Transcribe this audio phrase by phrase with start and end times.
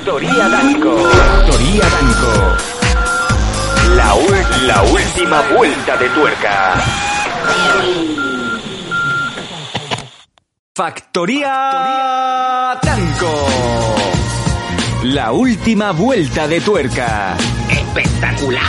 [0.00, 0.96] Factoría Danco.
[0.96, 2.32] Factoría Danco.
[3.94, 4.14] La,
[4.66, 6.74] la última vuelta de tuerca.
[10.74, 11.52] Factoría
[12.82, 13.34] Danco.
[15.04, 17.36] La última vuelta de tuerca.
[17.70, 18.64] Espectacular.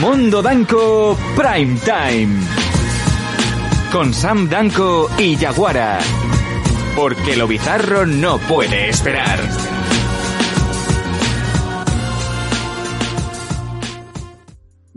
[0.00, 2.46] Mundo Danco Prime Time.
[3.92, 5.98] Con Sam Danco y Yaguara.
[6.96, 9.38] Porque lo bizarro no puede esperar.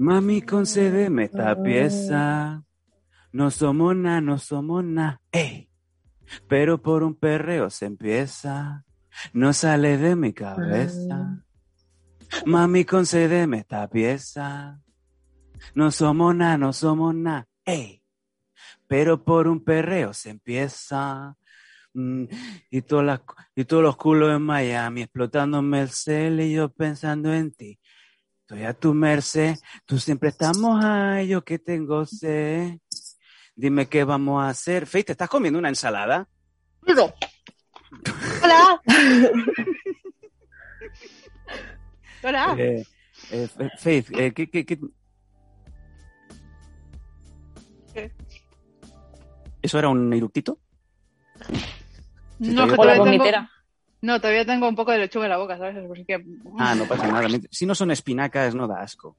[0.02, 2.63] Mami, concédeme esta pieza.
[3.31, 5.69] No somos na, no somos na, ey.
[6.47, 8.83] Pero por un perreo se empieza.
[9.31, 11.45] No sale de mi cabeza.
[12.47, 14.81] Mami, concédeme esta pieza.
[15.75, 18.02] No somos na, no somos na, ey.
[18.88, 21.38] Pero por un perreo se empieza.
[21.94, 22.23] Mm,
[22.72, 23.22] y, todas las,
[23.53, 27.79] y todos los culos en Miami explotándome el cel y yo pensando en ti.
[28.52, 32.80] Estoy a tu merced, tú siempre estamos ahí, yo que tengo sed.
[33.55, 34.85] Dime qué vamos a hacer.
[34.88, 36.27] Faith, ¿te estás comiendo una ensalada?
[36.85, 37.13] No.
[38.44, 38.81] Hola.
[42.23, 42.55] Hola.
[42.57, 42.83] Eh,
[43.31, 43.47] eh,
[43.79, 44.79] Faith, eh, ¿qué, qué, qué-
[47.94, 48.11] ¿Qué?
[49.61, 50.59] ¿Eso era un eructito?
[52.39, 53.49] No, que O la todavía tengo, vomitera.
[54.02, 55.77] No, todavía tengo un poco de lechuga en la boca, ¿sabes?
[55.91, 56.23] Así que...
[56.57, 57.27] Ah, no pasa nada.
[57.49, 59.16] Si no son espinacas, no da asco.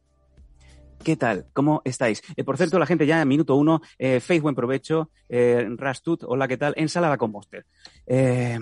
[1.03, 1.47] ¿Qué tal?
[1.53, 2.23] ¿Cómo estáis?
[2.37, 5.11] Eh, por cierto, la gente ya en minuto uno, eh, Faith, buen provecho.
[5.29, 6.75] Eh, Rastut, hola, ¿qué tal?
[6.77, 7.67] Ensalada con Monster.
[8.07, 8.59] Eh,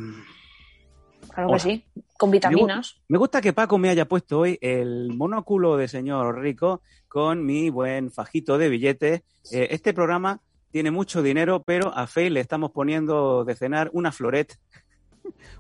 [1.28, 1.58] Claro Hola.
[1.58, 1.84] que sí.
[2.19, 2.97] Con vitaminas.
[3.08, 7.70] Me gusta que Paco me haya puesto hoy el monóculo de señor rico con mi
[7.70, 9.22] buen fajito de billetes.
[9.52, 14.12] Eh, este programa tiene mucho dinero, pero a Faye le estamos poniendo de cenar una
[14.12, 14.58] floret,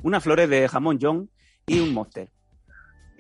[0.02, 1.30] una floret de jamón John
[1.66, 2.30] y un monster.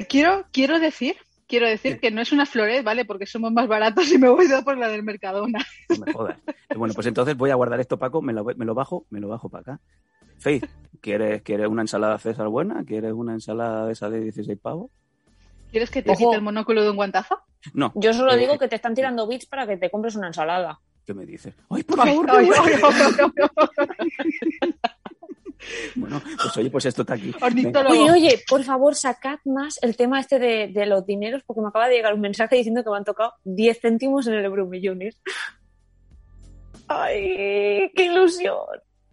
[0.08, 1.16] Quiero, quiero decir,
[1.46, 3.04] quiero decir que no es una floret, ¿vale?
[3.04, 5.58] Porque somos más baratos y me voy a por la del Mercadona.
[5.90, 6.38] No me jodas.
[6.46, 9.20] Eh, Bueno, pues entonces voy a guardar esto, Paco, me lo, me lo bajo, me
[9.20, 9.80] lo bajo para acá.
[10.38, 10.64] Faith,
[11.02, 12.82] ¿quieres, ¿quieres una ensalada César buena?
[12.84, 14.90] ¿Quieres una ensalada de esa de 16 pavos?
[15.70, 16.18] ¿Quieres que te Ojo.
[16.18, 17.38] quite el monóculo de un guantazo?
[17.74, 17.92] No.
[17.94, 20.80] Yo solo Eh, digo que te están tirando bits para que te compres una ensalada.
[21.06, 21.54] ¿Qué me dices?
[21.68, 22.26] ¡Ay, por Ay, favor!
[22.26, 22.34] no!
[22.38, 22.48] ay.
[25.94, 27.32] Bueno, pues oye, pues esto está aquí.
[27.42, 31.68] Oye, oye, por favor, sacad más el tema este de, de los dineros, porque me
[31.68, 35.20] acaba de llegar un mensaje diciendo que me han tocado 10 céntimos en el Euromillones.
[36.88, 38.56] ¡Ay, qué ilusión!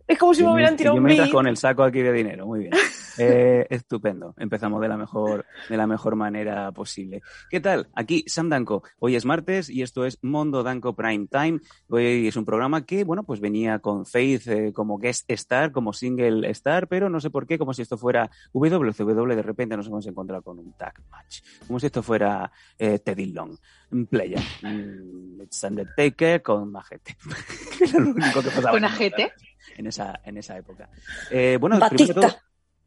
[0.07, 1.31] Es como si me hubieran tirado yo un me bit.
[1.31, 2.72] con el saco aquí de dinero, muy bien.
[3.19, 4.35] Eh, estupendo.
[4.38, 7.23] Empezamos de la mejor, de la mejor manera posible.
[7.50, 7.90] ¿Qué tal?
[7.95, 8.84] Aquí Sam Danco.
[9.00, 11.59] Hoy es martes y esto es Mondo Danco Prime Time.
[11.90, 15.94] Hoy es un programa que, bueno, pues venía con Faith eh, como guest star, como
[15.94, 19.88] single star, pero no sé por qué, como si esto fuera WCW, de repente nos
[19.88, 21.41] hemos encontrado con un tag match.
[21.66, 23.57] Como si esto fuera eh, Teddy Long,
[23.94, 24.44] un player.
[24.62, 27.18] Mm, It's Undertaker con Majete.
[27.81, 28.72] Era lo único que pasaba.
[28.74, 29.34] ¿Con Ajete?
[29.75, 30.89] En esa, en esa época.
[31.31, 32.13] Eh, bueno, Batista.
[32.13, 32.35] todo,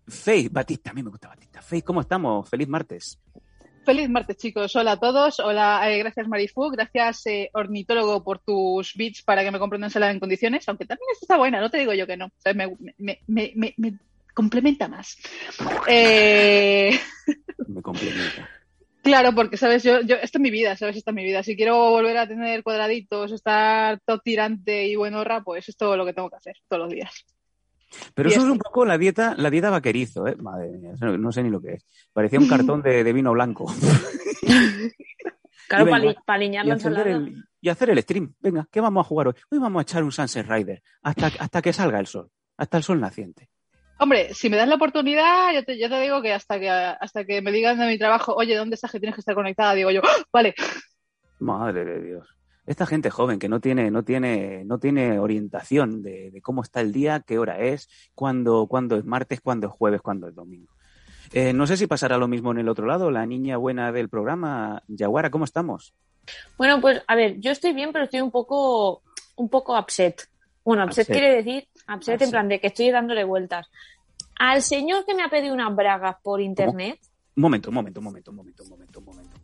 [0.08, 1.60] Faith, Batista, a mí me gusta Batista.
[1.62, 2.48] Faith, ¿cómo estamos?
[2.48, 3.18] Feliz martes.
[3.84, 4.74] Feliz martes, chicos.
[4.76, 5.40] Hola a todos.
[5.40, 6.68] Hola, eh, gracias Marifu.
[6.70, 10.68] Gracias, eh, ornitólogo, por tus bits para que me compre una ensalada en condiciones.
[10.68, 12.26] Aunque también esta está buena, no te digo yo que no.
[12.26, 13.94] O sea, me, me, me, me- me
[14.34, 15.16] complementa más.
[15.88, 16.98] Eh,
[17.68, 18.48] Me complementa.
[19.02, 19.82] Claro, porque, ¿sabes?
[19.82, 20.96] Yo, yo, esta es mi vida, ¿sabes?
[20.96, 21.42] Esta es mi vida.
[21.42, 26.04] Si quiero volver a tener cuadraditos, estar todo tirante y buenorra, pues es todo lo
[26.04, 27.24] que tengo que hacer todos los días.
[28.14, 30.36] Pero Y eso es un poco la dieta, la dieta vaquerizo, ¿eh?
[30.36, 31.86] Madre mía, no, no sé ni lo que es.
[32.12, 33.72] Parecía un cartón de, de vino blanco.
[35.70, 36.04] Claro, para,
[36.44, 37.10] y, la encender ensalada.
[37.10, 38.34] el, y hacer el stream.
[38.40, 39.34] Venga, ¿qué vamos a jugar hoy?
[39.50, 42.82] Hoy vamos a echar un Sunset Rider hasta, hasta que salga el sol, hasta el
[42.82, 43.48] sol naciente.
[44.02, 47.24] Hombre, si me das la oportunidad, yo te, yo te digo que hasta que hasta
[47.26, 49.74] que me digan de mi trabajo, oye, ¿dónde estás que tienes que estar conectada?
[49.74, 50.24] Digo yo, ¡Ah!
[50.32, 50.54] vale,
[51.38, 52.28] Madre de Dios.
[52.66, 56.80] Esta gente joven que no tiene, no tiene, no tiene orientación de, de cómo está
[56.80, 60.72] el día, qué hora es, cuándo, cuándo es martes, cuándo es jueves, cuándo es domingo.
[61.32, 64.08] Eh, no sé si pasará lo mismo en el otro lado, la niña buena del
[64.08, 64.82] programa.
[64.88, 65.94] Yaguara, ¿cómo estamos?
[66.56, 69.02] Bueno, pues a ver, yo estoy bien, pero estoy un poco,
[69.36, 70.29] un poco upset.
[70.64, 71.16] Bueno, upset, Upset.
[71.16, 72.22] quiere decir, upset, Upset.
[72.22, 73.66] en plan de que estoy dándole vueltas.
[74.38, 76.98] al señor que me ha pedido unas bragas por internet,
[77.36, 79.40] Un momento, un momento, un momento, un momento, un momento, un momento.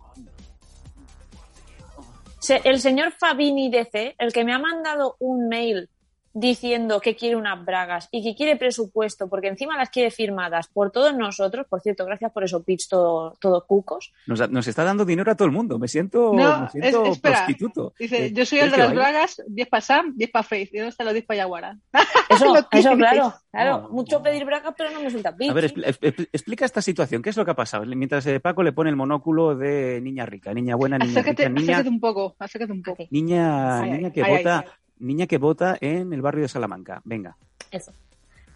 [2.64, 5.88] el señor Fabini DC, el que me ha mandado un mail
[6.38, 10.90] diciendo que quiere unas bragas y que quiere presupuesto, porque encima las quiere firmadas por
[10.90, 14.12] todos nosotros, por cierto, gracias por esos pitch todo, todo cucos.
[14.26, 15.78] Nos, nos está dando dinero a todo el mundo.
[15.78, 17.94] Me siento, No, me siento es- prostituto.
[17.98, 20.68] Dice, Eh, yo soy el ¿quieres de las bragas, 10 para Sam, 10 para Faith.
[20.74, 21.78] ¿Y dónde están los 10 para Yaguara?
[22.28, 23.80] Eso, eso, claro, claro.
[23.82, 23.88] No.
[23.90, 25.50] Mucho pedir bragas, pero no me suelta pitch.
[25.50, 27.22] A ver, expl- expl- explica esta situación.
[27.22, 27.86] ¿Qué es lo que ha pasado?
[27.86, 31.60] Mientras eh, Paco le pone el monóculo de niña rica, niña buena, niña Acércate, rica,
[31.60, 33.04] niña, acércate un poco, acércate un poco.
[33.10, 34.70] niña, Ay, niña que ay, vota, ay.
[34.98, 37.00] Niña que vota en el barrio de Salamanca.
[37.04, 37.36] Venga.
[37.70, 37.92] Eso.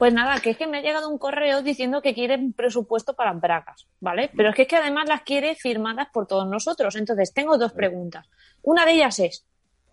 [0.00, 3.12] Pues nada, que es que me ha llegado un correo diciendo que quiere un presupuesto
[3.12, 4.30] para bragas, ¿vale?
[4.34, 6.96] Pero es que, es que además las quiere firmadas por todos nosotros.
[6.96, 8.26] Entonces, tengo dos preguntas.
[8.62, 9.44] Una de ellas es,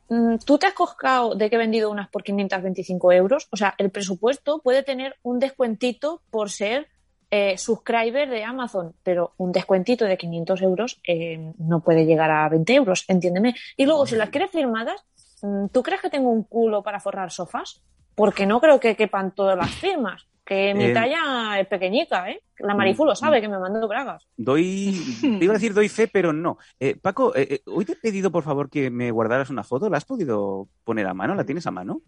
[0.07, 3.49] mm, ¿tú te has coscado de que he vendido unas por 525 euros?
[3.51, 6.87] O sea, el presupuesto puede tener un descuentito por ser
[7.29, 12.47] eh, subscriber de Amazon, pero un descuentito de 500 euros eh, no puede llegar a
[12.47, 13.55] 20 euros, entiéndeme.
[13.75, 15.16] Y luego, si las quieres firmadas, mm,
[15.71, 17.83] ¿tú crees que tengo un culo para forrar sofás?
[18.15, 20.27] Porque no creo que quepan todas las firmas.
[20.43, 22.41] Que mi Eh, talla es pequeñica, ¿eh?
[22.59, 24.25] La Marifu lo sabe, que me mandó bragas.
[24.37, 26.57] Doy, te iba a decir doy fe, pero no.
[26.79, 29.89] Eh, Paco, eh, eh, hoy te he pedido por favor que me guardaras una foto.
[29.89, 31.35] ¿La has podido poner a mano?
[31.35, 32.01] ¿La tienes a mano?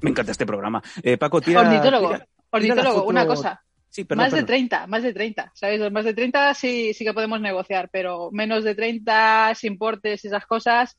[0.00, 0.80] Me encanta este programa.
[1.02, 1.62] Eh, Paco, tira.
[1.62, 3.62] Ornitólogo, tira- tira la ornitólogo, foto- una cosa.
[3.88, 4.46] Sí, perdón, más de perdón.
[4.46, 5.90] 30, más de 30, ¿sabes?
[5.92, 10.28] Más de 30 sí, sí que podemos negociar, pero menos de 30, sin portes y
[10.28, 10.96] esas cosas.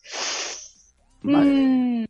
[1.22, 1.50] Vale.
[1.52, 2.06] mm,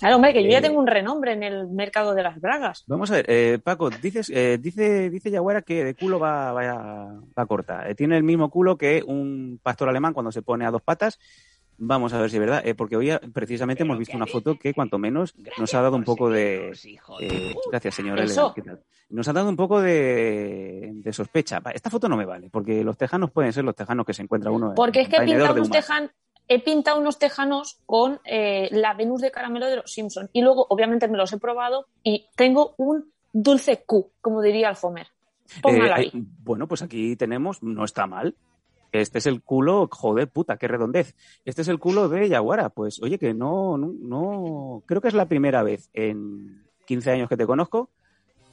[0.00, 2.84] Claro, hombre, que yo Eh, ya tengo un renombre en el mercado de las bragas.
[2.88, 7.14] Vamos a ver, eh, Paco, dices, eh, dice, dice Yaguara que de culo va, va,
[7.38, 7.88] va corta.
[7.88, 11.18] Eh, tiene el mismo culo que un pastor alemán cuando se pone a dos patas.
[11.78, 14.56] Vamos a ver si es verdad, eh, porque hoy eh, precisamente hemos visto una foto
[14.58, 16.72] que cuanto menos nos ha dado un poco de...
[17.20, 18.40] eh, gracias, señor Eso.
[18.40, 18.80] Elena, ¿qué tal?
[19.10, 21.60] Nos ha dado un poco de, de sospecha.
[21.72, 24.50] Esta foto no me vale, porque los tejanos pueden ser los tejanos que se encuentra
[24.50, 25.70] uno en Porque es que Humas.
[25.70, 26.10] tejan-
[26.48, 30.30] he pintado unos tejanos con eh, la Venus de caramelo de los Simpsons.
[30.32, 34.76] Y luego, obviamente, me los he probado y tengo un dulce Q, como diría el
[34.80, 35.06] Homer.
[35.62, 36.10] Póngala Eh, ahí.
[36.14, 38.34] hay- bueno, pues aquí tenemos, no está mal.
[38.92, 41.16] Este es el culo, joder, puta, qué redondez.
[41.44, 42.68] Este es el culo de Yaguara.
[42.68, 47.28] Pues oye, que no, no, no, creo que es la primera vez en 15 años
[47.28, 47.90] que te conozco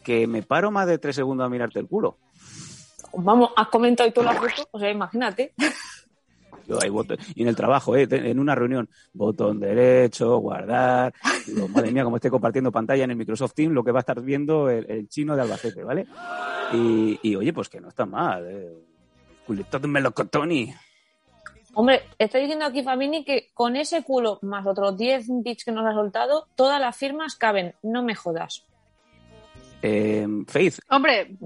[0.04, 2.18] que me paro más de tres segundos a mirarte el culo.
[3.14, 5.54] Vamos, has comentado y tú la foto, o sea, imagínate.
[6.72, 11.14] Yo ahí voto, y en el trabajo, eh, en una reunión, botón derecho, guardar.
[11.46, 14.02] Digo, madre mía, como estoy compartiendo pantalla en el Microsoft Teams, lo que va a
[14.02, 16.06] estar viendo el, el chino de Albacete, ¿vale?
[16.74, 18.46] Y, y, oye, pues que no está mal.
[18.50, 18.72] Eh.
[19.46, 20.74] Culito de melocotoni.
[21.74, 25.86] Hombre, está diciendo aquí Fabini que con ese culo más otros 10 bits que nos
[25.86, 27.74] ha soltado, todas las firmas caben.
[27.82, 28.66] No me jodas.
[29.82, 31.38] Eh, Faith, hombre,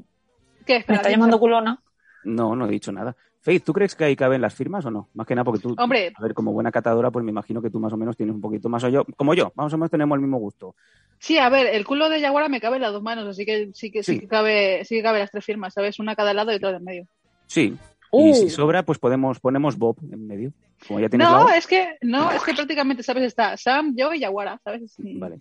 [0.65, 0.73] ¿qué?
[0.73, 1.81] Me Espera, está dice- llamando culona.
[2.25, 3.15] no, no he dicho nada.
[3.45, 5.07] Faith, ¿tú crees que ahí caben las firmas o no?
[5.13, 6.11] Más que nada porque tú, Hombre.
[6.15, 8.41] a ver, como buena catadora, pues me imagino que tú más o menos tienes un
[8.41, 10.75] poquito más o yo, como yo, más o menos tenemos el mismo gusto.
[11.19, 13.69] Sí, a ver, el culo de Yaguara me cabe en las dos manos, así que
[13.73, 14.19] sí que sí, Sí.
[14.21, 15.99] que cabe, sí que cabe las tres firmas, ¿sabes?
[15.99, 17.07] Una a cada lado y otra en medio.
[17.45, 17.77] Sí.
[18.11, 18.29] Uh.
[18.29, 20.51] Y si sobra, pues podemos, ponemos Bob en medio.
[20.87, 23.23] Como ya tienes No, es que, no, es que prácticamente, ¿sabes?
[23.25, 24.95] Está Sam, yo y Yaguara, ¿sabes?
[24.97, 25.37] Vale.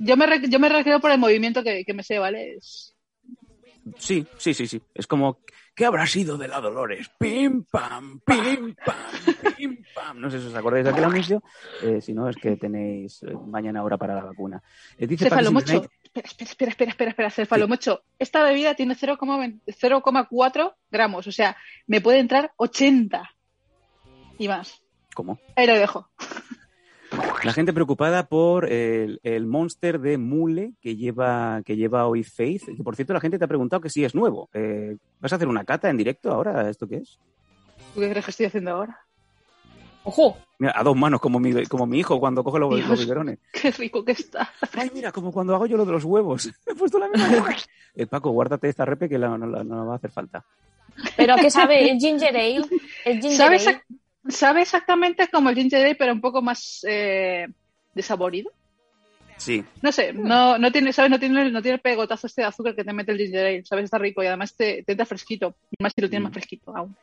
[0.00, 2.56] Yo me, re- yo me requiero por el movimiento que, que me sé, ¿vale?
[2.56, 2.94] Es-
[3.98, 4.80] Sí, sí, sí, sí.
[4.94, 5.38] Es como,
[5.74, 7.10] ¿qué habrá sido de la Dolores?
[7.18, 10.20] Pim, pam, pim, pam, pim, pam.
[10.20, 11.42] No sé si os acordáis de aquel anuncio.
[11.82, 14.62] Eh, si no, es que tenéis eh, mañana hora para la vacuna.
[14.98, 15.86] Eh, dice Cefalomocho.
[16.14, 18.04] Espera, espera, espera, espera, espera, cefalomocho.
[18.18, 21.56] Esta bebida tiene 0,20 0,4 gramos, o sea,
[21.88, 23.30] me puede entrar 80
[24.38, 24.80] y más.
[25.14, 25.38] ¿Cómo?
[25.56, 26.08] Ahí lo dejo.
[27.44, 32.64] La gente preocupada por el, el monster de mule que lleva, que lleva hoy Faith.
[32.76, 34.48] Que por cierto, la gente te ha preguntado que si es nuevo.
[34.54, 36.68] Eh, ¿Vas a hacer una cata en directo ahora?
[36.70, 37.18] ¿Esto qué es?
[37.94, 38.98] ¿Tú qué crees que estoy haciendo ahora?
[40.06, 42.88] Ojo, Mira, a dos manos, como mi, como mi hijo cuando coge los, Dios.
[42.88, 43.38] los biberones.
[43.52, 44.50] Qué rico que está.
[44.74, 46.46] Ay, mira, como cuando hago yo lo de los huevos.
[46.66, 47.28] He puesto la misma.
[47.96, 50.44] Eh, Paco, guárdate esta repe que la- no, la- no va a hacer falta.
[51.16, 51.88] pero ¿qué sabe?
[51.92, 52.56] ¿Es ginger ale?
[53.04, 53.64] ¿Es ginger ¿Sabe, ale?
[53.64, 53.82] exac-
[54.28, 57.46] sabe exactamente como el ginger ale, pero un poco más eh,
[57.94, 58.50] desaborido?
[59.36, 59.64] Sí.
[59.82, 61.10] No sé, no, no tiene, ¿sabes?
[61.10, 63.64] No tiene, no tiene el pegotazo este de azúcar que te mete el ginger ale,
[63.64, 63.84] ¿sabes?
[63.86, 65.56] Está rico y además te, te entra fresquito.
[65.78, 66.24] Más si lo tienes Mm.
[66.28, 66.96] más fresquito aún.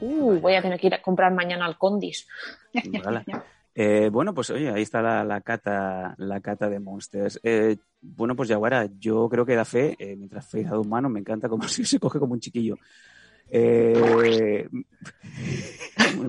[0.00, 2.26] Uh, voy a tener que ir a comprar mañana al Condis.
[3.04, 3.24] Vale.
[3.74, 7.40] Eh, bueno, pues oye, ahí está la, la cata, la cata de Monsters.
[7.42, 11.10] Eh, bueno, pues Yaguara, yo creo que da fe, eh, mientras fe da dos manos,
[11.10, 12.76] me encanta como si se coge como un chiquillo.
[13.48, 14.68] Eh,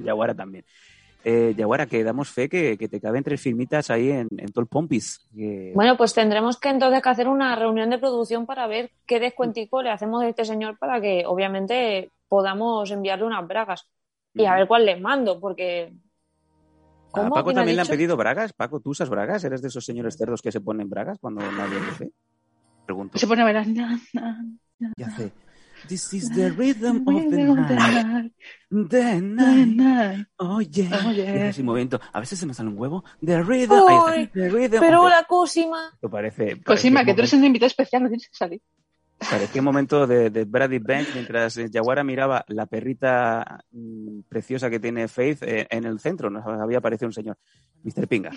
[0.03, 0.65] Yaguara también.
[1.25, 4.61] Eh, Yaguara, que damos fe que, que te caben tres firmitas ahí en, en todo
[4.61, 5.25] el Pompis.
[5.33, 9.19] que- Bueno, pues tendremos que entonces que hacer una reunión de producción para ver qué
[9.19, 13.87] descuentico le hacemos a este señor para que obviamente podamos enviarle unas bragas
[14.33, 15.93] y a ver cuál les mando, porque
[17.13, 17.35] ¿A ¿Cómo?
[17.35, 18.53] Paco ¿Quién ha también le han pedido bragas?
[18.53, 19.43] Paco, ¿tú usas bragas?
[19.43, 22.11] ¿Eres de esos señores cerdos que se ponen bragas cuando nadie lo ve?
[22.85, 23.17] Pregunto.
[23.19, 23.99] Se pone a na,
[24.97, 25.31] Ya sé.
[25.87, 28.31] This is the rhythm of the night.
[28.69, 30.27] The night.
[30.39, 31.01] Oh yeah.
[31.05, 31.35] Oh, yeah.
[31.35, 31.99] Y ese momento.
[32.11, 33.03] A veces se me sale un huevo.
[33.23, 33.73] The rhythm.
[33.73, 34.15] ahí está.
[34.15, 35.91] Uy, The rhythm pero la cosima.
[35.93, 36.61] Esto parece.
[36.63, 38.61] Cosima, que tú eres un invitado especial, no tienes que salir.
[39.17, 44.79] Parecía un momento de, de Brady Bank mientras Yaguara miraba la perrita mm, preciosa que
[44.79, 46.29] tiene Faith eh, en el centro.
[46.29, 47.37] Nos había aparecido un señor,
[47.83, 48.07] Mr.
[48.07, 48.31] Pinga.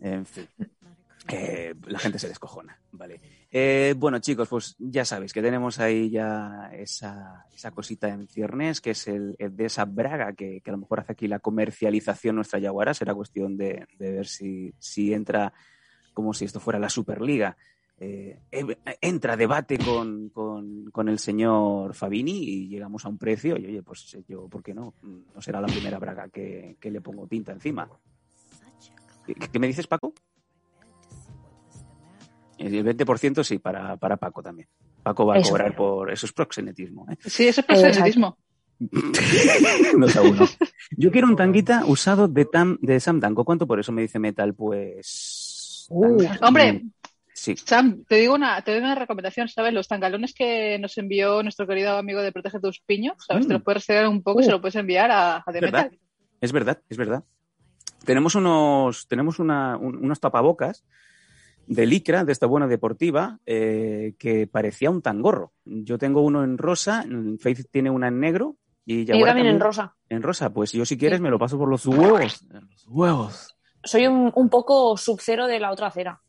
[0.00, 0.48] En fin.
[1.28, 2.78] Eh, la gente se descojona.
[2.92, 3.20] Vale.
[3.52, 8.90] Eh, bueno, chicos, pues ya sabéis que tenemos ahí ya esa, cosita en ciernes, que
[8.90, 12.94] es el, de esa braga que, a lo mejor hace aquí la comercialización nuestra Yaguara.
[12.94, 14.72] Será cuestión de, ver si,
[15.12, 15.52] entra
[16.14, 17.56] como si esto fuera la Superliga
[18.02, 23.82] eh, eh, entra debate con, el señor Fabini y llegamos a un precio y oye,
[23.82, 24.94] pues yo, ¿por qué no?
[25.02, 27.90] No será la primera braga que, le pongo tinta encima.
[29.26, 30.14] ¿Qué, qué me dices, Paco?
[32.60, 34.68] El 20% sí, para, para Paco también.
[35.02, 35.50] Paco va a Eso.
[35.50, 37.06] cobrar por eso es proxenetismo.
[37.10, 37.16] ¿eh?
[37.24, 38.36] Sí, eso es proselitismo.
[39.98, 40.46] no es a uno.
[40.96, 43.44] Yo quiero un tanguita usado de, Tam, de Sam Danko.
[43.44, 44.54] ¿Cuánto por eso me dice Metal?
[44.54, 45.86] Pues...
[45.90, 46.84] Uh, hombre.
[47.32, 47.54] Sí.
[47.56, 49.72] Sam, te digo una, te doy una recomendación, ¿sabes?
[49.72, 53.46] Los tangalones que nos envió nuestro querido amigo de Protege tus piños, ¿sabes?
[53.46, 53.48] Mm.
[53.48, 54.46] Te los puedes retirar un poco y Uh.
[54.46, 55.84] se lo puedes enviar a, a The ¿Verdad?
[55.84, 55.98] Metal.
[56.40, 57.24] Es verdad, es verdad.
[58.04, 60.84] Tenemos unos, tenemos una, un- unos tapabocas
[61.66, 65.52] de licra, de esta buena deportiva, eh, que parecía un tangorro.
[65.64, 67.04] Yo tengo uno en rosa,
[67.38, 69.94] Faith tiene una en negro y Y yo también en rosa.
[70.08, 70.50] en rosa.
[70.50, 72.44] Pues yo si quieres me lo paso por los huevos.
[72.48, 73.56] Los huevos.
[73.84, 76.20] Soy un, un poco sub-cero de la otra acera.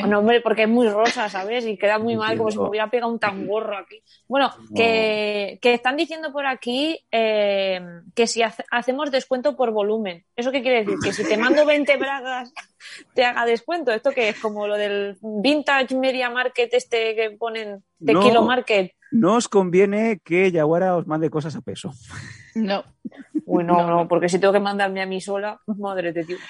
[0.00, 1.64] Bueno, hombre, porque es muy rosa, ¿sabes?
[1.66, 4.02] Y queda muy mal, como si me hubiera pegado un tangorro aquí.
[4.28, 7.80] Bueno, que, que están diciendo por aquí eh,
[8.14, 10.24] que si hace- hacemos descuento por volumen.
[10.36, 10.98] ¿Eso qué quiere decir?
[11.02, 12.52] Que si te mando 20 bragas,
[13.14, 13.92] te haga descuento.
[13.92, 14.40] ¿Esto que es?
[14.40, 18.20] Como lo del Vintage Media Market este que ponen de No.
[18.22, 18.92] Kilo Market.
[19.12, 21.92] No os conviene que Yaguara os mande cosas a peso.
[22.56, 22.82] No.
[23.46, 26.40] Bueno, no, porque si tengo que mandarme a mí sola, madre de Dios.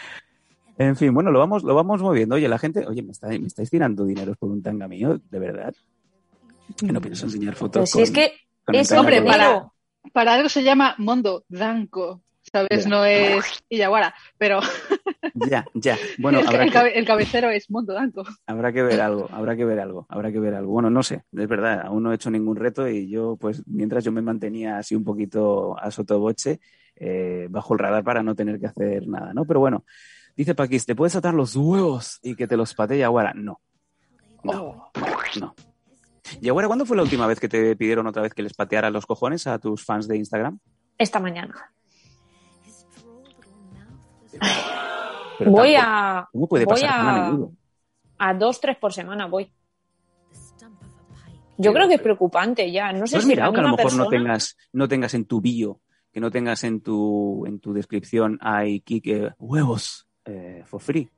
[0.78, 2.34] En fin, bueno, lo vamos, lo vamos moviendo.
[2.34, 5.20] Oye, la gente, oye, ¿me, está- me estáis tirando dinero por un tanga mío?
[5.30, 5.74] ¿De verdad?
[6.76, 8.32] Que no pienso enseñar fotos Pues si con- es que
[8.88, 9.68] con Hombre, para-
[10.12, 12.84] Para algo se llama Mondo Danco, ¿sabes?
[12.84, 12.90] Ya.
[12.90, 14.60] No es Illaguara, pero
[15.34, 15.96] Ya, ya.
[16.18, 18.22] Bueno, el, habrá el que, cabe- el cabecero es Mondo Danco.
[18.46, 20.72] habrá que ver algo, habrá que ver algo, habrá que ver algo.
[20.72, 24.04] Bueno, no sé, es verdad, aún no he hecho ningún reto y yo, pues, mientras
[24.04, 26.60] yo me mantenía así un poquito a sotoboche,
[26.96, 29.44] eh, bajo el radar para no tener que hacer nada, ¿no?
[29.46, 29.84] Pero bueno,
[30.36, 33.32] dice Paquis, ¿te puedes atar los huevos y que te los patee Yaguara?
[33.34, 33.60] No.
[34.42, 34.90] No,
[35.40, 35.54] no.
[36.40, 39.06] Yaguara, ¿cuándo fue la última vez que te pidieron otra vez que les pateara los
[39.06, 40.58] cojones a tus fans de Instagram?
[40.96, 41.54] esta mañana.
[45.38, 46.28] Pero voy tampoco- a.
[46.32, 47.36] ¿Cómo puede voy pasar a
[48.18, 49.50] a, dos, tres por semana voy.
[51.56, 52.92] Yo creo que es preocupante ya.
[52.92, 55.14] No sé ¿Tú has si mirado que a lo mejor no persona- tengas, no tengas
[55.14, 55.80] en tu bio,
[56.12, 61.08] que no tengas en tu, en tu descripción hay eh, huevos eh, for free?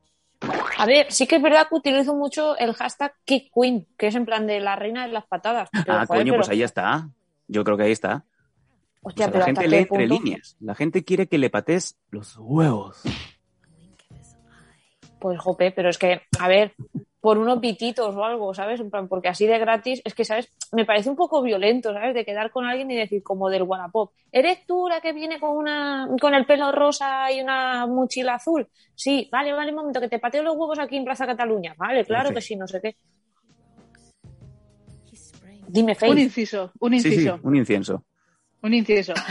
[0.77, 4.15] A ver, sí que es verdad que utilizo mucho el hashtag Kick Queen, que es
[4.15, 5.69] en plan de la reina de las patadas.
[5.71, 7.09] Pero, ah, joder, coño, pero- pues ahí está.
[7.47, 8.25] Yo creo que ahí está.
[9.01, 10.57] O Hostia, sea, pero la gente lee entre líneas.
[10.59, 13.01] La gente quiere que le pates los huevos.
[15.19, 16.75] Pues jope, pero es que, a ver,
[17.19, 18.79] por unos pititos o algo, ¿sabes?
[18.79, 20.51] En plan, porque así de gratis, es que, ¿sabes?
[20.71, 22.13] Me parece un poco violento, ¿sabes?
[22.13, 25.57] De quedar con alguien y decir, como del Wallapop, ¿eres tú la que viene con
[25.57, 28.67] una con el pelo rosa y una mochila azul?
[28.95, 31.73] Sí, vale, vale, un momento, que te pateo los huevos aquí en Plaza Cataluña.
[31.77, 32.35] Vale, claro Sí.
[32.35, 32.95] que sí, no sé qué.
[35.69, 36.17] Dime, Un Faith.
[36.19, 38.03] inciso, un Sí, sí, inciso, un incienso.
[38.61, 39.13] un inciso.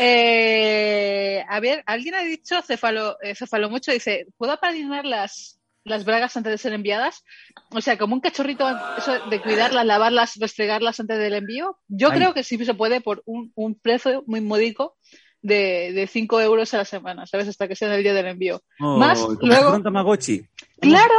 [0.00, 5.57] Eh, a ver, alguien ha dicho, cefalo, eh, cefalo mucho, dice, ¿puedo apadrinar las,
[5.88, 7.24] las bragas antes de ser enviadas?
[7.70, 8.66] O sea, como un cachorrito,
[8.96, 11.78] eso de cuidarlas, lavarlas, restregarlas antes del envío.
[11.88, 12.18] Yo Ay.
[12.18, 14.96] creo que sí se puede por un, un precio muy módico
[15.42, 17.48] de, de 5 euros a la semana, ¿sabes?
[17.48, 18.62] Hasta que sea el día del envío.
[18.78, 20.46] Más, Oh, si luego- un Tamagotchi.
[20.80, 21.14] ¡Claro!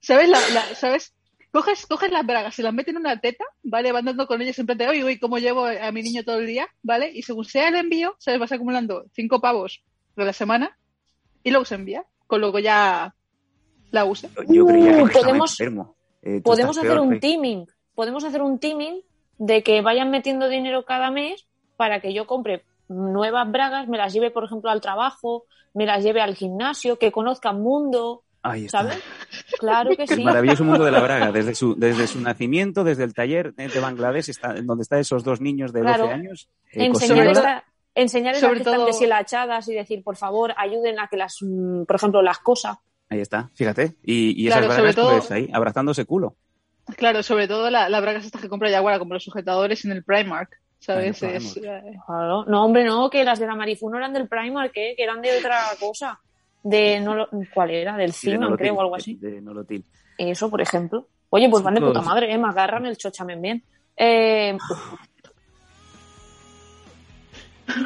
[0.00, 0.28] ¿Sabes?
[0.28, 1.14] La, la- ¿Sabes?
[1.50, 3.92] Coges, coges las bragas, se las metes en una teta, ¿vale?
[3.92, 6.40] Van dando con ellas en plan de, uy, uy, ¿cómo llevo a mi niño todo
[6.40, 6.68] el día?
[6.82, 7.12] ¿Vale?
[7.14, 8.40] Y según sea el envío, ¿sabes?
[8.40, 9.82] Vas acumulando cinco pavos
[10.16, 10.76] de la semana
[11.44, 13.14] y luego se envía, con luego ya
[13.94, 14.28] la usa.
[14.48, 15.96] Yo creía que Uh, yo estaba podemos- enfermo.
[16.22, 17.66] Eh, Podemos hacer peor, un teaming.
[17.94, 19.02] Podemos hacer un teaming
[19.38, 21.46] de que vayan metiendo dinero cada mes
[21.76, 26.02] para que yo compre nuevas bragas, me las lleve, por ejemplo, al trabajo, me las
[26.04, 28.82] lleve al gimnasio, que conozca el mundo, Ahí está.
[28.82, 29.02] ¿sabes?
[29.58, 30.22] Claro que El sí.
[30.24, 34.28] maravilloso mundo de la braga, desde su, desde su nacimiento, desde el taller de Bangladesh,
[34.30, 36.10] está, donde están esos dos niños de 12 Claro.
[36.12, 36.48] años.
[36.72, 36.92] eh, enseñar,
[37.26, 37.30] cosiendo.
[37.40, 41.16] esta- enseñar sobre esas que están todo- deshilachadas y decir, por favor, ayuden a que
[41.16, 42.76] las, mm, por ejemplo, las cosas.
[43.10, 43.96] Ahí está, fíjate.
[44.02, 46.36] Y, y Claro, esas bragas, todo- pues ahí, abrazándose culo.
[46.96, 50.04] Claro, sobre todo la, la bragas estas que compra Jaguar, como los sujetadores en el
[50.04, 51.22] Primark, ¿sabes?
[51.22, 52.44] Es, eh, Claro.
[52.46, 54.94] No, hombre, no, que las de la Marifu no eran del Primark, ¿eh?
[54.96, 56.20] que eran de otra cosa.
[56.62, 57.96] De, no lo- ¿cuál era?
[57.96, 59.14] Del De Ciman, Nolotil, creo, o algo así.
[59.16, 59.84] De, de Nolotil.
[60.18, 61.08] Eso, por ejemplo.
[61.30, 62.38] Oye, pues van de puta madre, ¿eh?
[62.38, 63.62] Me agarran el chochamen bien.
[63.96, 64.56] Eh,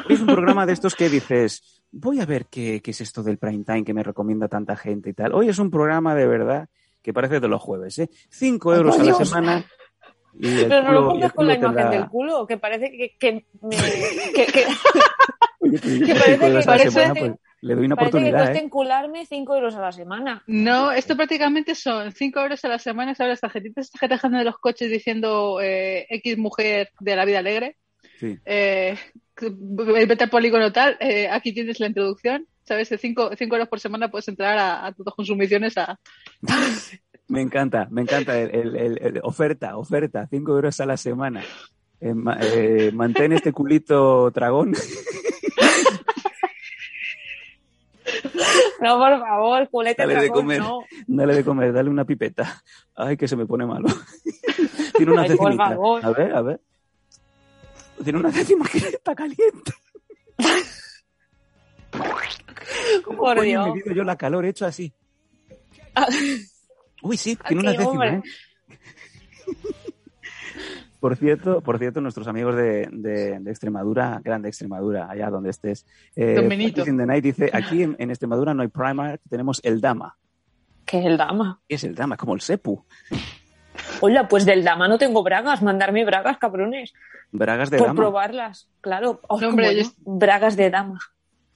[0.09, 3.37] es un programa de estos que dices, voy a ver qué, qué es esto del
[3.37, 5.33] prime time que me recomienda tanta gente y tal.
[5.33, 6.69] Hoy es un programa de verdad
[7.01, 8.09] que parece de los jueves, ¿eh?
[8.29, 9.65] Cinco euros por a la semana.
[10.39, 12.57] Y el pero no culo- lo pongas con la culo imagen tendrá- del culo, que
[12.57, 13.75] parece que, que, me-
[14.33, 14.65] que- que-
[15.59, 17.31] Oye, que- que parece que- parece- semana, pues,
[17.61, 18.63] le doy una parece que oportunidad, cuesta ¿eh?
[18.65, 20.43] encularme 5 euros a la semana.
[20.47, 23.31] No, esto prácticamente son 5 euros a la semana, ¿sabes?
[23.31, 27.75] Las tarjetitas que dejan de los coches diciendo eh, X mujer de la vida alegre.
[28.19, 28.37] Sí.
[28.45, 28.97] Eh,
[29.41, 32.89] vete al polígono tal, eh, aquí tienes la introducción, ¿sabes?
[32.89, 35.97] De 5 euros por semana puedes entrar a, a tus consumiciones a...
[37.29, 38.39] Me encanta, me encanta.
[38.39, 41.43] El, el- el- el- oferta, oferta, 5 euros a la semana.
[42.01, 44.73] Eh, ma- eh, mantén este culito dragón.
[48.81, 50.59] No, por favor, culete Dale de dragón, comer.
[50.59, 50.79] no.
[51.07, 52.63] Dale de comer, dale una pipeta.
[52.95, 53.87] Ay, que se me pone malo.
[54.97, 56.05] Tiene una Ay, por favor.
[56.05, 56.61] A ver, a ver.
[58.03, 59.73] Tiene una décima que está caliente.
[63.03, 63.75] ¿Cómo Por coño Dios.
[63.75, 64.93] mido yo la calor hecho así?
[65.95, 66.07] Ah.
[67.01, 68.07] Uy, sí, tiene una décima.
[68.07, 68.21] ¿eh?
[70.99, 75.85] Por cierto, por cierto, nuestros amigos de, de- de Extremadura, grande Extremadura, allá donde estés.
[76.15, 76.75] Eh, Don Benito.
[76.75, 80.17] Practice in the Night dice, aquí en, en Extremadura no hay Primark, tenemos el Dama.
[80.85, 81.61] Que es el dama.
[81.67, 82.15] ¿Qué es el Dama?
[82.15, 82.83] Es como el Sepu.
[84.01, 85.61] Hola, pues del dama no tengo bragas.
[85.61, 86.93] Mandarme bragas, cabrones.
[87.31, 87.97] Bragas de por Dama.
[88.01, 88.69] probarlas.
[88.81, 89.19] Claro.
[89.27, 89.89] Oh, No, hombre, yo.
[90.05, 90.99] Bragas de dama.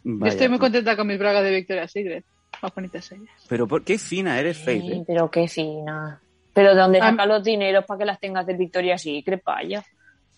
[0.03, 2.25] Yo estoy muy contenta con mis bragas de Victoria's Secret.
[2.62, 3.29] Más bonitas ellas.
[3.47, 5.03] Pero por qué fina eres, Faith, Sí, ¿eh?
[5.08, 6.21] pero qué fina.
[6.53, 7.10] Pero ¿de dónde Ah.
[7.12, 9.84] sacas los dineros para que las tengas del Victoria's Secret, paya?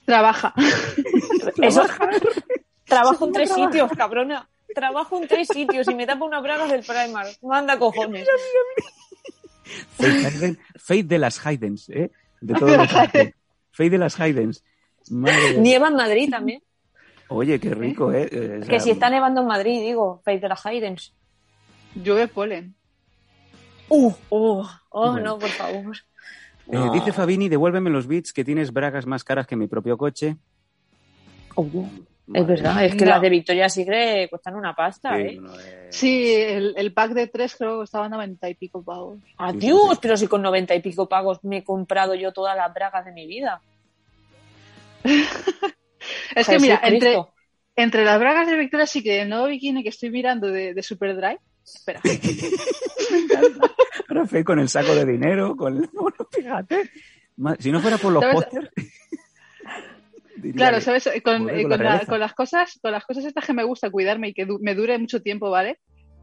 [0.06, 0.54] Trabaja.
[1.62, 1.84] Eso.
[2.86, 4.48] Trabajo en tres sitios, cabrona.
[4.74, 7.38] Trabajo en tres sitios y me tapa unas bragas del Primark.
[7.41, 8.28] Manda cojones.
[9.65, 12.12] Faith, Hayden- Faith de las Haydens, ¿eh?
[12.41, 13.34] De todo lo que
[13.71, 14.63] Faith de las Haydens.
[15.10, 16.62] Nieva en Madrid también.
[17.28, 18.30] Oye, qué rico, ¿eh?
[18.32, 21.13] Eh, o sea, Que si está nevando en Madrid, digo, Faith de las Haydens.
[21.95, 22.75] Llueve polen.
[23.89, 25.19] Uh, uh, oh, Bueno.
[25.34, 25.95] no, por favor.
[26.67, 26.91] eh, No.
[26.91, 30.38] dice Fabini, devuélveme los bits que tienes bragas más caras que mi propio coche.
[31.56, 31.88] Uh,
[32.28, 33.12] Madre es verdad, es que No.
[33.12, 35.38] las de Victoria's Secret cuestan una pasta, Sí, ¿eh?
[35.40, 35.54] no,
[35.90, 39.20] Sí, el, el pack de tres creo que estaba 90 y pico pavos.
[39.38, 40.00] Adiós, sí, sí.
[40.02, 43.12] pero si con noventa y pico pagos me he comprado yo todas las bragas de
[43.12, 43.62] mi vida.
[46.36, 47.18] Es que mira, entre,
[47.76, 50.84] entre las bragas de Victoria's Secret y el nuevo bikini que estoy mirando de, de
[50.84, 52.00] Superdry, espera,
[54.10, 55.90] Ahora Faith con el saco de dinero, con el...
[55.94, 56.90] Bueno, fíjate.
[57.60, 58.70] Si no fuera por los pósters...
[60.36, 61.10] diría Claro, que- ¿sabes?
[61.24, 62.06] Con, eh, con la con la- realeza.
[62.12, 64.76] con las cosas, con las cosas estas que me gusta cuidarme y que du- me
[64.76, 65.80] dure mucho tiempo, ¿vale?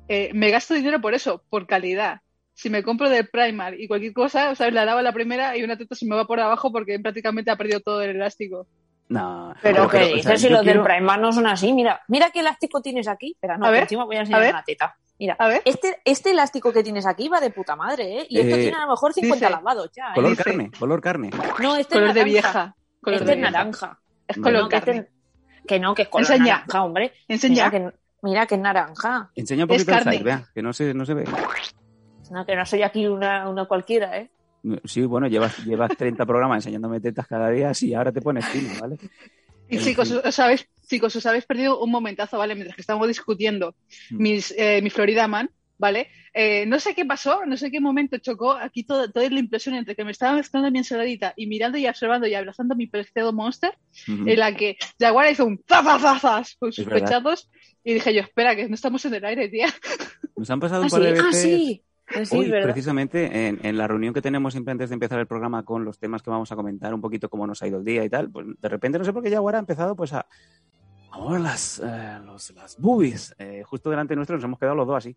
[0.09, 2.21] Eh, me gasto dinero por eso, por calidad.
[2.55, 4.75] Si me compro del Primark y cualquier cosa, ¿sabes?
[4.75, 7.51] La lavo a la primera y una teta se me va por abajo porque prácticamente
[7.51, 8.67] ha perdido todo el elástico.
[9.09, 10.25] No, Pero, ¿qué o dices?
[10.25, 11.73] sea, si los quiero- del Primark no son así.
[11.73, 13.33] Mira, mira qué elástico tienes aquí.
[13.33, 14.51] Espera, no, A que ver, encima voy a a enseñar ver.
[14.55, 14.97] una teta.
[15.19, 18.27] Mira, A ver, este, este elástico que tienes aquí va de puta madre, ¿eh?
[18.29, 20.15] Y esto Eh, tiene a lo mejor 50 dice- lavados ya, ¿eh?
[20.15, 21.31] Color dice- carne, color carne.
[21.63, 22.75] No, este color es de vieja.
[23.01, 23.51] Color Este de es vieja.
[23.51, 23.99] naranja.
[24.33, 26.55] Es No, color No, que, este- no, que es color Enseña.
[26.57, 27.13] naranja, hombre.
[27.29, 27.55] Enseña.
[27.55, 29.31] Mira que, mira que es naranja.
[29.35, 30.13] Enseña un poquito el carne.
[30.13, 31.25] side, vea, que no se, no se ve.
[32.31, 34.31] No, que no soy aquí una, una cualquiera, ¿eh?
[34.85, 38.71] Sí, bueno, llevas, llevas 30 programas enseñándome tetas cada día, y ahora te pones fino,
[38.81, 38.97] ¿vale?
[39.69, 40.21] Y En chicos, fin.
[40.25, 42.55] os habéis, chicos, os habéis perdido un momentazo, ¿vale?
[42.55, 43.75] Mientras que estamos discutiendo
[44.11, 44.23] Mm.
[44.23, 45.51] mis, eh, mi Florida Man,
[45.83, 46.07] ¿vale?
[46.33, 49.75] Eh, no sé qué pasó, no sé qué momento chocó aquí todo, toda la impresión
[49.75, 53.33] entre que me estaba mezclando mi ensaladita y mirando y observando y abrazando mi preciado
[53.33, 57.51] monster, en la que Jaguar hizo un zazazazas con sus pechazos
[57.83, 59.67] y dije yo, espera, que no estamos en el aire, tía.
[60.37, 61.43] Nos han pasado Ah, un par sí, de ah, veces.
[61.43, 61.85] sí.
[62.15, 62.73] Ah, sí, Hoy, es verdad.
[62.73, 65.99] precisamente, en, en la reunión que tenemos siempre antes de empezar el programa con los
[65.99, 68.31] temas que vamos a comentar, un poquito cómo nos ha ido el día y tal,
[68.31, 70.27] pues de repente no sé por qué Jaguar ha empezado pues a,
[71.11, 73.35] a mover las, eh, los- las boobies.
[73.39, 75.17] Eh, justo delante nuestro nos hemos quedado los dos así.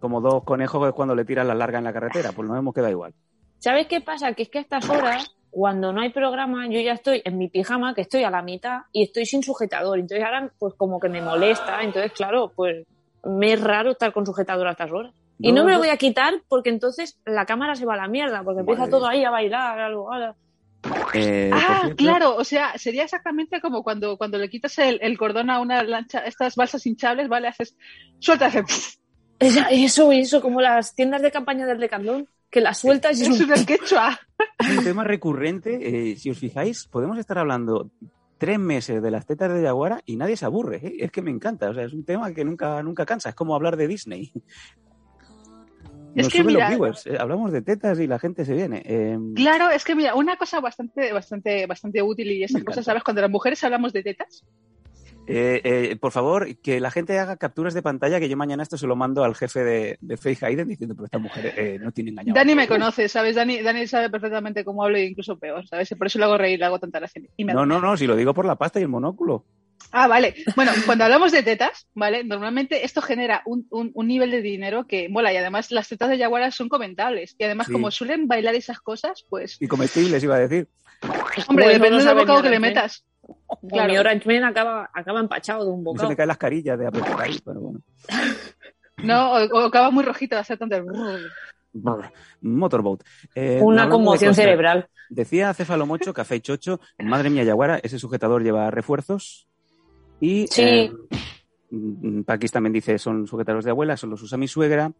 [0.00, 2.90] Como dos conejos cuando le tiran la larga en la carretera, pues nos hemos quedado
[2.90, 3.14] igual.
[3.58, 4.32] ¿Sabes qué pasa?
[4.32, 7.48] Que es que a estas horas cuando no hay programa, yo ya estoy en mi
[7.48, 9.98] pijama, que estoy a la mitad, y estoy sin sujetador.
[9.98, 11.82] Entonces ahora, pues como que me molesta.
[11.82, 12.86] Entonces, claro, pues
[13.24, 15.12] me es raro estar con sujetador a estas horas.
[15.42, 18.08] Y no, me lo voy a quitar porque entonces la cámara se va a la
[18.08, 20.10] mierda, porque empieza todo ahí a bailar, algo.
[21.14, 25.60] Eh, ah, claro, o sea, sería exactamente como cuando, cuando le quitas el, cordón a
[25.60, 27.48] una lancha, estas balsas hinchables, ¿vale?
[27.48, 27.74] Haces,
[28.18, 28.54] sueltas,
[29.40, 33.64] Eso, eso, como las tiendas de campaña del Decathlon, que las sueltas y es un
[33.64, 34.20] quechua.
[34.58, 37.90] Es un tema recurrente, eh, si os fijáis, podemos estar hablando
[38.36, 40.80] tres meses de las tetas de Yaguara y nadie se aburre.
[40.82, 40.96] ¿eh?
[41.00, 43.54] Es que me encanta, o sea, es un tema que nunca, nunca cansa, es como
[43.54, 44.30] hablar de Disney.
[46.14, 48.82] es que mira, eh, hablamos de tetas y la gente se viene.
[49.34, 53.02] Claro, es que mira, una cosa bastante, bastante, bastante útil y esas cosas, ¿sabes?
[53.02, 54.44] Cuando las mujeres hablamos de tetas,
[55.26, 58.76] eh, eh, por favor, que la gente haga capturas de pantalla, que yo mañana esto
[58.76, 61.92] se lo mando al jefe de, de Faith Hayden diciendo, pero esta mujer eh, no
[61.92, 62.34] tiene engañado.
[62.34, 63.36] Dani me conoce, ¿sabes?
[63.36, 65.88] Dani, Dani sabe perfectamente cómo hablo e incluso peor, ¿sabes?
[65.96, 67.22] Por eso le hago reír, le hago tanta gracia.
[67.38, 69.44] no, no, no, si lo digo por la pasta y el monóculo.
[69.92, 70.34] Ah, vale.
[70.54, 72.22] Bueno, cuando hablamos de tetas, ¿vale?
[72.22, 76.18] Normalmente esto genera un, un, nivel de dinero que mola y además las tetas de
[76.18, 79.56] Yaguara son comentables y además como suelen bailar esas cosas, pues...
[79.60, 80.68] Y comestibles, iba a decir.
[81.48, 83.04] Hombre, depende del bocado que le metas.
[83.68, 83.92] Claro.
[83.92, 86.06] Mi Orange Man acaba, acaba empachado de un bocado.
[86.06, 87.80] Se me caen las carillas de apretar ahí, pero bueno.
[89.04, 90.76] no, o, acaba muy rojito de hacer tanto
[92.40, 93.02] Motorboat.
[93.34, 94.88] Eh, Una conmoción cerebral.
[95.08, 99.46] Decía Cefalomocho, Café Chocho, madre mía, Yaguara, ese sujetador lleva refuerzos.
[100.20, 100.62] Y sí.
[100.62, 100.92] Eh,
[102.24, 104.92] Paquis también dice, son sujetadores de abuela, son los usa mi suegra.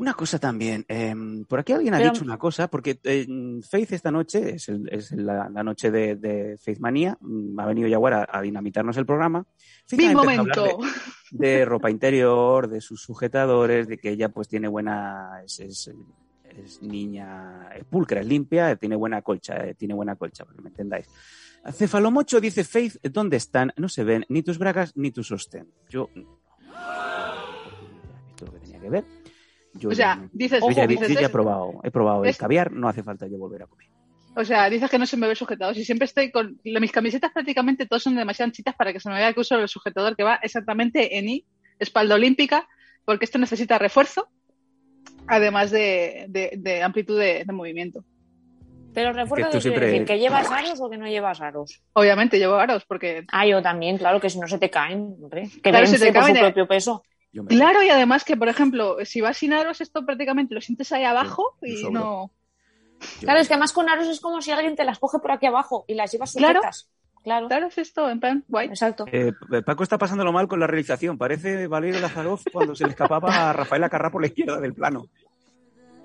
[0.00, 3.26] Una cosa también, em, por aquí alguien ha dicho una cosa, porque eh,
[3.68, 8.96] Faith esta noche es, la, noche de, Faith Manía, mm, ha venido Yaguara a, dinamitarnos
[8.96, 9.44] el programa.
[9.92, 10.78] Mi momento.
[11.30, 15.92] De, ropa interior, de sus sujetadores, de que ella pues tiene buena, es,
[16.80, 20.70] niña, es pulcra, es limpia, tiene buena colcha, eh, tiene buena colcha, para que me
[20.70, 21.08] entendáis.
[21.74, 23.74] Cefalomocho dice, Faith, ¿dónde están?
[23.76, 25.68] No se ven ni tus bragas ni tu sostén.
[25.90, 26.08] Yo...
[28.30, 29.19] Esto lo que tenía que ver
[29.88, 33.38] o sea, dices, yo, ya, he probado, he probado el caviar, no hace falta yo
[33.38, 33.88] volver a comer.
[34.36, 35.74] O sea, dices que no se me ve sujetado.
[35.74, 36.58] Si siempre estoy con.
[36.64, 39.68] Mis camisetas prácticamente todas son demasiado anchitas para que se me vea que uso el
[39.68, 41.44] sujetador que va exactamente en I,
[41.78, 42.68] espalda olímpica,
[43.04, 44.28] porque esto necesita refuerzo,
[45.26, 48.04] además de, amplitud de, movimiento.
[48.94, 51.82] Pero refuerzo de decir que llevas aros o que no llevas aros.
[51.92, 53.24] Obviamente llevo aros porque.
[53.32, 55.48] Ah, yo también, claro, que si no se te caen, hombre.
[55.62, 57.02] Que claro, se te caen su propio peso.
[57.48, 61.04] Claro, y además que, por ejemplo, si vas sin aros, esto prácticamente lo sientes ahí
[61.04, 62.32] abajo y no.
[63.20, 65.46] Claro, es que además con aros es como si alguien te las coge por aquí
[65.46, 66.90] abajo y las llevas sujetas.
[67.22, 67.66] Claro, claro.
[67.66, 68.68] es esto, en plan, guay.
[68.68, 69.04] Exacto.
[69.12, 69.32] Eh,
[69.64, 71.18] Paco está pasándolo mal con la realización.
[71.18, 75.06] Parece Valerio Lazaroff cuando se le escapaba a Rafael Acarra por la izquierda del plano.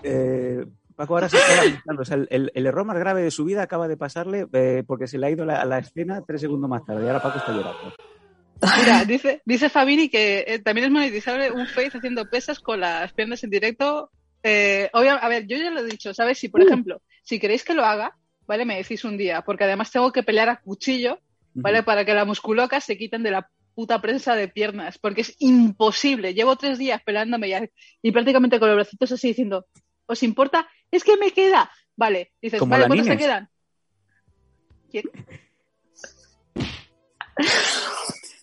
[0.04, 2.02] Eh, Paco ahora se está lamentando.
[2.02, 5.18] O sea, el, error más grave de su vida acaba de pasarle eh, porque se
[5.18, 7.94] le ha ido a la escena tres segundos más tarde y ahora Paco está llorando.
[8.62, 13.14] Mira, dice, dice Fabini que eh, también es monetizable un face haciendo pesas con las
[13.14, 14.12] piernas en directo.
[14.44, 16.38] Eh, a ver, yo ya lo he dicho, ¿sabes?
[16.38, 16.66] Si, por uh.
[16.66, 18.16] ejemplo, si queréis que lo haga,
[18.48, 18.66] ¿vale?
[18.66, 21.20] Me decís un día, porque además tengo que pelear a cuchillo,
[21.54, 21.84] ¿vale?
[21.84, 26.34] Para que la musculoca se quiten de la puta prensa de piernas, porque es imposible.
[26.34, 27.68] Llevo tres días peleándome ya,
[28.02, 29.66] y prácticamente con los bracitos así diciendo,
[30.06, 30.68] ¿os importa?
[30.92, 31.72] Es que me queda.
[31.96, 33.50] Vale, dices, vale, ¿cuántos te quedan?
[34.92, 35.06] ¿Quién?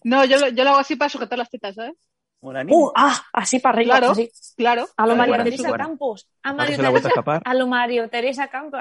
[0.04, 1.96] No, yo, yo lo hago así para sujetar las tetas, ¿sabes?
[2.42, 3.98] Uh, ah, así para arriba.
[3.98, 4.14] Claro,
[4.56, 4.88] claro.
[4.96, 6.28] A lo Mario Teresa Campos.
[6.42, 8.80] A, Mario Teresa, a lo Mario Teresa Campos.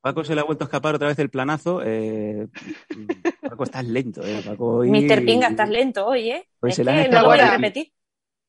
[0.00, 1.80] Paco se le ha vuelto a escapar otra vez el planazo.
[1.82, 2.48] Eh,
[3.40, 4.42] Paco, estás lento, ¿eh?
[4.44, 5.24] Paco, Mr.
[5.24, 6.48] Pinga, estás lento hoy, ¿eh?
[6.60, 7.90] Pues es que lo voy a repetir.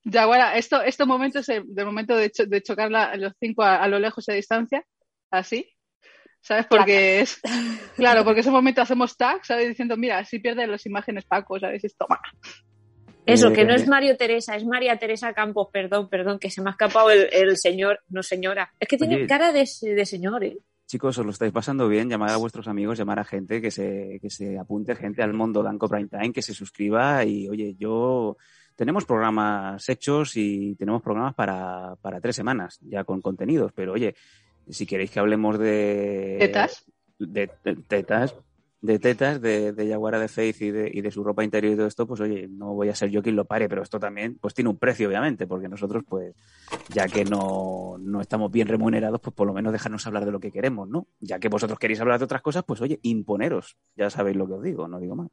[0.04, 3.88] Ya, bueno, esto, este momento es el, momento de, de chocar los cinco a, a,
[3.88, 4.86] lo lejos y a distancia,
[5.32, 5.75] así.
[6.46, 6.68] ¿Sabes?
[6.70, 7.42] Porque es.
[7.96, 9.68] Claro, porque ese momento hacemos tag, ¿sabes?
[9.70, 11.84] Diciendo, mira, si pierden las imágenes Paco, ¿sabes?
[11.84, 12.06] Esto,
[13.26, 16.70] Eso, que no es Mario Teresa, es María Teresa Campos, perdón, perdón, que se me
[16.70, 18.72] ha escapado el, señor, no señora.
[18.80, 20.58] Es que tiene cara de, de señor, ¿eh?
[20.86, 24.20] Chicos, os lo estáis pasando bien, llamar a vuestros amigos, llamar a gente que se,
[24.22, 28.38] que se apunte, gente al mundo Danco Prime Time, que se suscriba y, oye, yo
[28.76, 34.16] tenemos programas hechos y tenemos programas para, para tres semanas ya con contenidos, pero oye,
[34.70, 36.38] si queréis que hablemos de...
[36.40, 36.86] ¿Tetas?
[37.18, 37.48] De,
[37.88, 38.36] tetas,
[38.82, 41.76] de tetas, de, de Yaguara de Faith y de, y de su ropa interior y
[41.78, 44.38] todo esto, pues oye, no voy a ser yo quien lo pare, pero esto también
[44.40, 46.36] pues tiene un precio, obviamente, porque nosotros, pues,
[46.94, 50.40] ya que no, no estamos bien remunerados, pues por lo menos dejarnos hablar de lo
[50.40, 51.08] que queremos, ¿no?
[51.20, 54.54] Ya que vosotros queréis hablar de otras cosas, pues oye, imponeros, ya sabéis lo que
[54.54, 55.30] os digo, no digo más.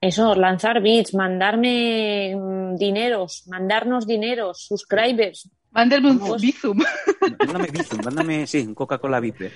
[0.00, 6.78] Eso, lanzar bits, mandarme mm, dineros, mandarnos dineros, subscribers, Mándame un bizum.
[7.38, 9.52] Mándame Bizum, mándame, sí, un Coca-Cola Viper.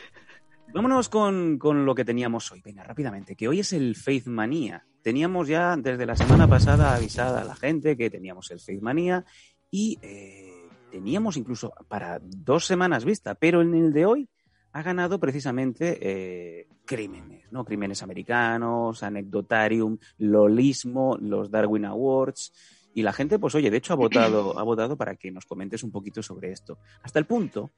[0.74, 2.61] Vámonos con, con lo que teníamos hoy.
[2.62, 4.85] Venga, rápidamente, que hoy es el Faith Manía.
[5.02, 9.24] Teníamos ya desde la semana pasada avisada a la gente que teníamos el Faith Manía
[9.70, 14.28] y eh, teníamos incluso para dos semanas vista, pero en el de hoy
[14.72, 17.64] ha ganado precisamente eh, crímenes, ¿no?
[17.64, 22.52] Crímenes americanos, anecdotarium, lolismo, los Darwin Awards.
[22.94, 25.83] Y la gente, pues oye, de hecho ha votado, ha votado para que nos comentes
[25.83, 26.79] un poquito sobre esto.
[27.03, 27.70] Hasta el punto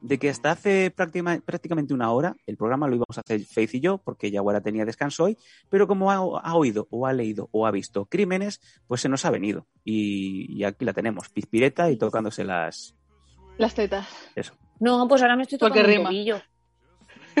[0.00, 3.74] de que hasta hace práctima- prácticamente una hora el programa lo íbamos a hacer Faith
[3.74, 5.36] y yo, porque Yaguara tenía descanso hoy,
[5.68, 9.24] pero como ha, ha oído o ha leído o ha visto crímenes, pues se nos
[9.24, 9.66] ha venido.
[9.84, 12.94] Y, y aquí la tenemos, pizpireta y tocándose las...
[13.56, 14.06] Las tetas.
[14.36, 14.54] Eso.
[14.78, 16.04] No, pues ahora me estoy tocando un rima.
[16.10, 16.36] tobillo.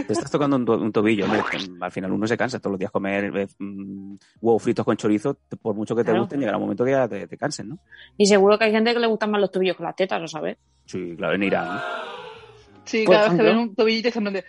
[0.06, 1.40] Te estás tocando un, to- un tobillo, hombre.
[1.80, 5.38] Al final uno se cansa todos los días comer eh, mm, huevos fritos con chorizo,
[5.60, 6.20] por mucho que te Claro.
[6.20, 7.78] gusten, llegará un momento que ya te, te cansen, ¿no?
[8.16, 10.28] Y seguro que hay gente que le gustan más los tobillos que las tetas, ¿lo
[10.28, 10.56] sabes?
[10.86, 11.74] Sí, claro, en Irán.
[11.74, 11.80] ¿no?
[12.84, 14.44] Sí, cada vez que ven un tobillito se de...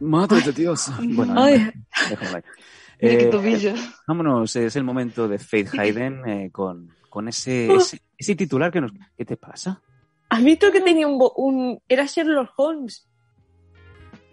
[0.00, 0.90] Madre de Dios.
[1.08, 1.70] Bueno, Ay.
[2.08, 2.42] déjalo ahí.
[3.00, 3.72] Mira qué Eh, tobillo.
[4.06, 8.80] Vámonos, es el momento de Faith Hayden eh, con, con ese, ese, ese titular que
[8.80, 8.92] nos...
[9.16, 9.82] ¿Qué te pasa?
[10.28, 11.78] ¿Has visto que tenía un, bo- un...
[11.88, 13.09] Era Sherlock Holmes?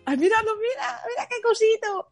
[0.08, 1.02] ¡Ay, míralo, mira!
[1.06, 2.12] ¡Mira qué cosito!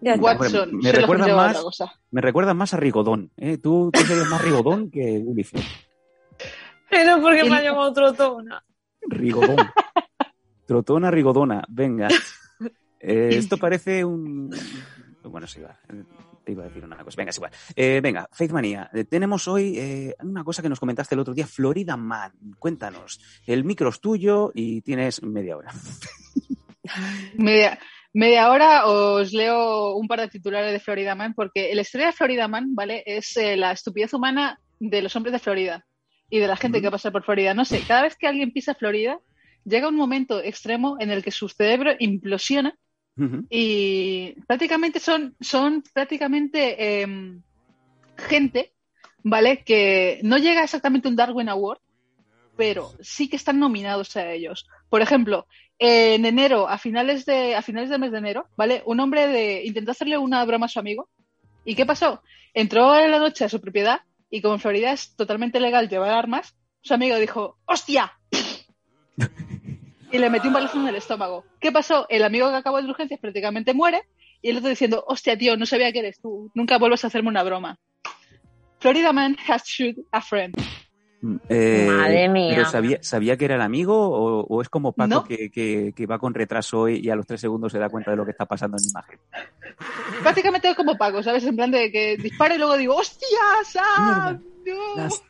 [0.00, 0.14] Ya?
[0.14, 0.78] Watson.
[0.78, 1.62] me lo recuerda más-.
[2.10, 3.30] Me recuerdas más a Rigodón.
[3.36, 3.58] ¿eh?
[3.58, 5.62] Tú, tú serías más Rigodón que Ulises.
[6.88, 8.64] Pero porque me ha llamado Trotona.
[9.02, 9.58] Rigodón.
[10.64, 11.64] Trotona Rigodona.
[11.68, 12.08] Venga.
[12.98, 14.50] Eh, esto parece un...
[15.22, 15.78] Bueno, sí, va.
[16.44, 17.16] Te iba a decir una cosa.
[17.18, 17.52] Venga, es igual.
[17.74, 18.90] Eh, venga, Faith Manía.
[19.10, 21.46] Tenemos hoy eh, una cosa que nos comentaste el otro día.
[21.46, 22.32] Florida Man.
[22.58, 23.20] Cuéntanos.
[23.46, 25.74] El micro es tuyo y tienes media hora.
[27.36, 27.78] Media,
[28.12, 32.12] media hora os leo un par de titulares de Florida Man, porque la historia de
[32.12, 33.02] Florida Man, ¿vale?
[33.04, 35.84] Es eh, la estupidez humana de los hombres de Florida
[36.30, 37.54] y de la gente que pasa por Florida.
[37.54, 39.18] No sé, cada vez que alguien pisa Florida,
[39.64, 42.74] llega un momento extremo en el que su cerebro implosiona
[43.48, 47.40] y prácticamente son, son prácticamente em,
[48.18, 48.74] gente,
[49.22, 49.64] ¿vale?
[49.64, 51.80] Que no llega exactamente un Darwin Award,
[52.56, 54.68] pero sí que están nominados a ellos.
[54.90, 55.46] Por ejemplo,
[55.78, 58.82] en enero, a finales de, a finales del mes de enero, ¿vale?
[58.86, 61.08] Un hombre de, intentó hacerle una broma a su amigo.
[61.64, 62.22] ¿Y qué pasó?
[62.54, 66.10] Entró en la noche a su propiedad y como en Florida es totalmente legal llevar
[66.10, 68.12] armas, su amigo dijo, ¡hostia!
[70.12, 71.44] y le metió un balazo en el estómago.
[71.60, 72.06] ¿Qué pasó?
[72.08, 74.02] El amigo que acabó de urgencias prácticamente muere
[74.40, 77.28] y el otro diciendo, hostia, tío, no sabía que eres tú, nunca vuelvas a hacerme
[77.28, 77.78] una broma.
[78.78, 80.54] Florida man has shoot a friend.
[81.48, 82.54] Eh, Madre mía.
[82.56, 85.24] ¿Pero sabía, sabía que era el amigo o, o es como Paco No.
[85.24, 88.10] que, que- que va con retraso y, y a los tres segundos se da cuenta
[88.10, 89.18] de lo que está pasando en la imagen?
[90.22, 91.44] Prácticamente es como Paco, ¿sabes?
[91.44, 93.26] En plan de que dispara y luego digo, ¡hostia,
[93.64, 94.40] Sam!
[94.66, 94.96] no".
[94.96, 95.22] Las-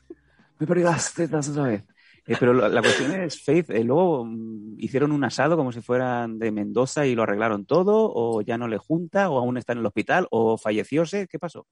[0.58, 1.84] me he perdido las tetas otra vez.
[2.26, 5.80] Eh, pero la, la cuestión es, Faith, eh, luego mm, hicieron un asado como si
[5.80, 9.72] fueran de Mendoza y lo arreglaron todo, o ya no le junta, o aún está
[9.74, 11.66] en el hospital, o fallecióse, ¿qué pasó?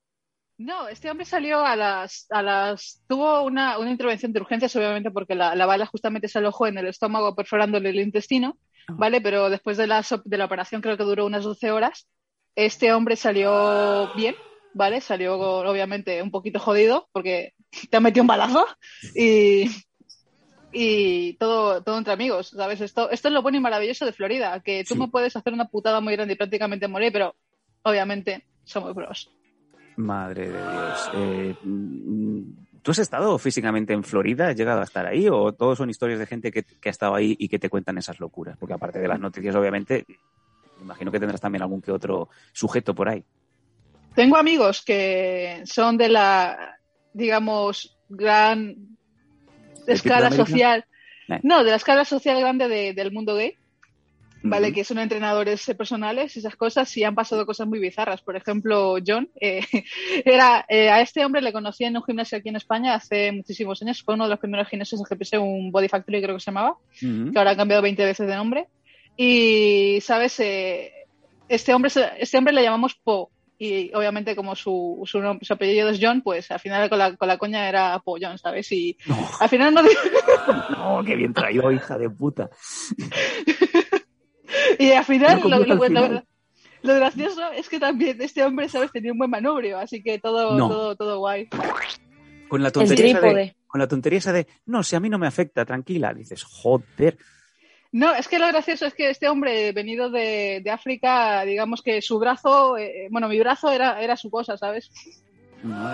[0.56, 5.10] No, este hombre salió a las, a las, tuvo una, una intervención de urgencias, obviamente,
[5.10, 8.56] porque la, la bala justamente se alojó en el estómago perforándole el intestino,
[8.88, 9.20] ¿vale?
[9.20, 12.06] Pero después de la, de la operación, creo que duró unas 12 horas,
[12.54, 14.36] este hombre salió bien,
[14.74, 15.00] ¿vale?
[15.00, 17.52] Salió, obviamente, un poquito jodido, porque
[17.90, 18.64] te ha metido un balazo,
[19.16, 19.68] y,
[20.72, 22.80] y todo, todo entre amigos, ¿sabes?
[22.80, 25.00] Esto, esto es lo bueno y maravilloso de Florida, que tú Sí.
[25.00, 27.34] me puedes hacer una putada muy grande y prácticamente morir, pero
[27.82, 29.30] obviamente somos bros.
[29.96, 31.10] Madre de Dios.
[31.14, 32.40] Eh, mm,
[32.82, 34.48] ¿Tú has estado físicamente en Florida?
[34.48, 35.28] ¿Has llegado a estar ahí?
[35.30, 37.96] ¿O todos son historias de gente que, que ha estado ahí y que te cuentan
[37.98, 38.56] esas locuras?
[38.58, 40.04] Porque aparte de las noticias, obviamente,
[40.78, 43.24] me imagino que tendrás también algún que otro sujeto por ahí.
[44.14, 46.76] Tengo amigos que son de la,
[47.14, 48.76] digamos, gran
[49.86, 50.84] escala social.
[51.28, 51.40] Eh.
[51.42, 53.56] No, de la escala social grande de- del mundo gay,
[54.44, 54.72] ¿vale?
[54.72, 58.20] Que son entrenadores eh, personales y esas cosas y han pasado cosas muy bizarras.
[58.20, 59.60] Por ejemplo, John, eh,
[60.24, 63.80] era, eh, a este hombre le conocí en un gimnasio aquí en España hace muchísimos
[63.82, 64.02] años.
[64.02, 66.76] Fue uno de los primeros gimnasios en que un Body Factory, creo que se llamaba
[67.02, 67.32] Ujú.
[67.32, 68.68] que ahora ha cambiado 20 veces de nombre.
[69.16, 70.38] Y, ¿sabes?
[70.40, 70.92] Eh,
[71.48, 73.30] este, hombre, este hombre le llamamos Po.
[73.56, 77.28] Y obviamente, como su, su, su apellido es John, pues al final con la, con
[77.28, 78.70] la coña era Po John, ¿sabes?
[78.72, 79.82] Y No, al final no.
[80.70, 82.50] no, qué bien traído, hija de puta.
[84.78, 86.24] y al final, Lo lo, al lo- final.
[86.82, 88.92] lo gracioso es que también este hombre, ¿sabes?
[88.92, 90.68] Tenía un buen manubrio, así que todo, No.
[90.68, 91.48] todo, todo guay.
[92.48, 95.18] Con la tontería esa de, con la tontería esa de, no, si a mí no
[95.18, 96.12] me afecta, tranquila.
[96.14, 97.16] Dices, joder.
[97.90, 102.02] No, es que lo gracioso es que este hombre, venido de, de África, digamos que
[102.02, 104.90] su brazo, eh, bueno, mi brazo era, era su cosa, ¿sabes?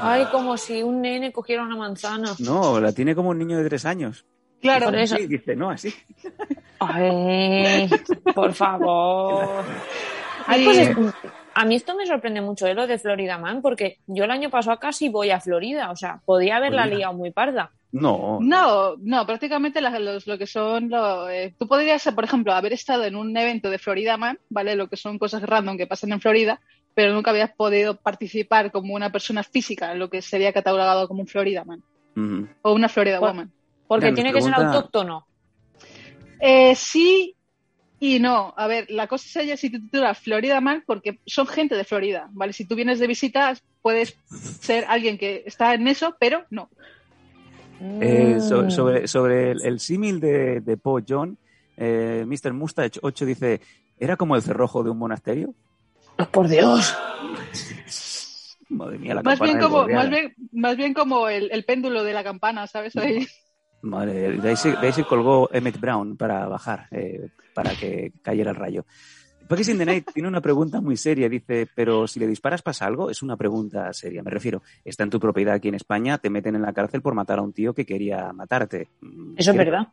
[0.03, 2.35] Ay, como si un nene cogiera una manzana.
[2.41, 4.25] No, la tiene como un niño de tres años.
[4.61, 4.87] Claro.
[4.87, 5.17] Por eso.
[5.17, 5.93] Sí, dice, no, así.
[6.79, 7.89] Ay,
[8.35, 9.65] por favor.
[10.47, 10.97] Ay, pues es-
[11.55, 12.75] a mí esto me sorprende mucho, ¿eh?
[12.75, 16.21] lo de Florida Man, porque yo el año pasado casi voy a Florida, o sea,
[16.25, 16.99] podía haberla Florida.
[16.99, 17.71] liado muy parda.
[17.93, 18.39] No.
[18.41, 20.89] No, no, prácticamente las- los- lo que son.
[20.91, 24.77] lo- eh, tú podrías, por ejemplo, haber estado en un evento de Florida Man, ¿vale?
[24.77, 26.61] Lo que son cosas random que pasan en Florida,
[26.95, 31.21] pero nunca habías podido participar como una persona física en lo que sería catalogado como
[31.23, 31.83] un Florida Man
[32.63, 33.53] o una Florida Pues- Woman.
[33.91, 35.27] Porque tiene que ser autóctono.
[36.39, 37.35] Eh, sí
[37.99, 38.55] y no.
[38.57, 42.29] A ver, la cosa sería si te titulas Florida Man porque son gente de Florida,
[42.31, 42.53] ¿vale?
[42.53, 44.17] Si tú vienes de visita, puedes
[44.61, 46.71] ser alguien que está en eso, pero no.
[48.01, 48.71] Eh, so- Mm.
[48.71, 51.37] sobre, sobre el, el símil de, de Poe John,
[51.77, 52.53] eh, Mr.
[52.53, 53.61] Mustache 8 dice,
[53.99, 55.53] ¿era como el cerrojo de un monasterio?
[56.31, 56.95] Por Dios.
[58.69, 62.05] Madre mía, la Más campana bien, como, más, bien, más bien como el, el péndulo
[62.05, 62.97] de la campana, ¿sabes?
[62.97, 63.27] Ahí.
[63.83, 68.13] Madre, de ahí, se, de ahí se colgó Emmett Brown para bajar, eh, para que
[68.23, 68.85] cayera el rayo.
[69.67, 71.29] In the Night tiene una pregunta muy seria.
[71.29, 73.11] Dice, pero si le disparas pasa algo.
[73.11, 74.23] Es una pregunta seria.
[74.23, 77.15] Me refiero, está en tu propiedad aquí en España, te meten en la cárcel por
[77.15, 78.87] matar a un tío que quería matarte.
[79.01, 79.89] Mm, Eso es ¿quieres- verdad.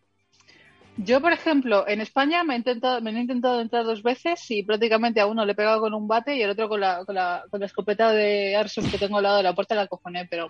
[1.00, 4.63] Yo, por ejemplo, en España me, he intentado, me han intentado entrar dos veces y
[4.63, 7.13] prácticamente a uno le he pegado con un bate y al otro con la, con
[7.15, 10.28] la, con la escopeta de Airsoft que tengo al lado de la puerta la cojoné,
[10.30, 10.50] pero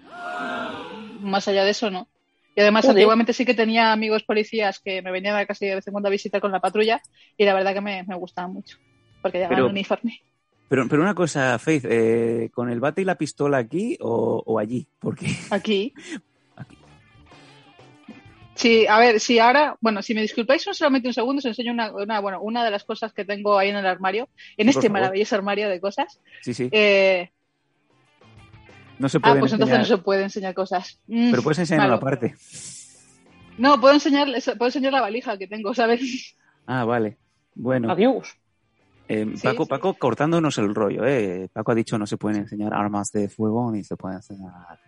[1.22, 2.08] más allá de eso no.
[2.58, 2.96] Y además, Joder.
[2.98, 6.08] antiguamente sí que tenía amigos policías que me venían a casi de vez en cuando
[6.08, 7.00] a visitar con la patrulla
[7.38, 8.80] y la verdad que me, me gustaban mucho,
[9.22, 10.20] porque llevaban Pero- uniforme.
[10.68, 14.58] Pero, pero una cosa, Faith, eh, ¿con el bate y la pistola aquí o, o
[14.58, 14.88] allí?
[15.00, 15.94] Porque Aquí.
[16.56, 16.78] Aquí.
[18.56, 21.72] Sí, a ver, si ahora, bueno, si me disculpáis un- solamente un segundo, os enseño
[21.72, 24.90] una, una, bueno, una de las cosas que tengo ahí en el armario, en este
[24.90, 26.20] maravilloso armario de cosas.
[26.42, 27.30] sí, sí, Eh,
[29.00, 31.00] no se ah, puede pues entonces no enseñar, se puede enseñar cosas.
[31.08, 31.96] Mm, pero puedes enseñar malo.
[31.96, 32.36] la parte.
[33.58, 36.36] No, puedo enseñar, puedo enseñar la valija que tengo, ¿sabes?
[36.66, 37.18] Ah, vale.
[37.56, 38.38] Bueno, Adiós.
[39.08, 39.70] eh, Sí, Paco, sí.
[39.70, 41.50] Paco cortándonos el rollo, ¿eh?
[41.52, 44.80] Paco ha dicho no se pueden enseñar armas de fuego ni se pueden enseñar...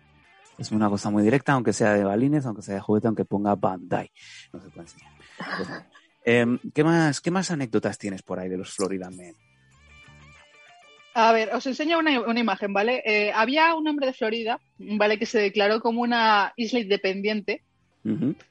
[0.58, 3.54] Es una cosa muy directa, aunque sea de balines, aunque sea de juguete, aunque ponga
[3.54, 4.10] Bandai.
[4.52, 5.10] No se puede enseñar.
[5.56, 5.70] Pues.
[6.22, 9.34] Em, ¿qué, más, ¿Qué más anécdotas tienes por ahí de los Florida Men?
[11.14, 13.02] A ver, os enseño una, una imagen, ¿vale?
[13.04, 15.18] Eh, había un hombre de Florida, ¿vale?
[15.18, 17.64] Que se declaró como una isla independiente,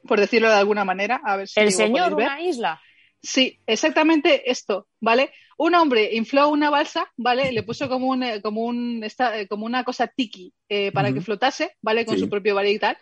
[0.08, 1.22] por decirlo de alguna manera.
[1.24, 2.26] A ver si El señor, ver.
[2.28, 2.82] una isla.
[3.22, 5.32] Sí, exactamente esto, ¿vale?
[5.58, 7.52] Un hombre infló una balsa, ¿vale?
[7.52, 11.12] Le puso como un, eh, como un, esta- eh, como una cosa tiki eh, para
[11.14, 12.06] que flotase, ¿vale?
[12.06, 12.22] Con Sí.
[12.22, 12.98] su propio baril y tal.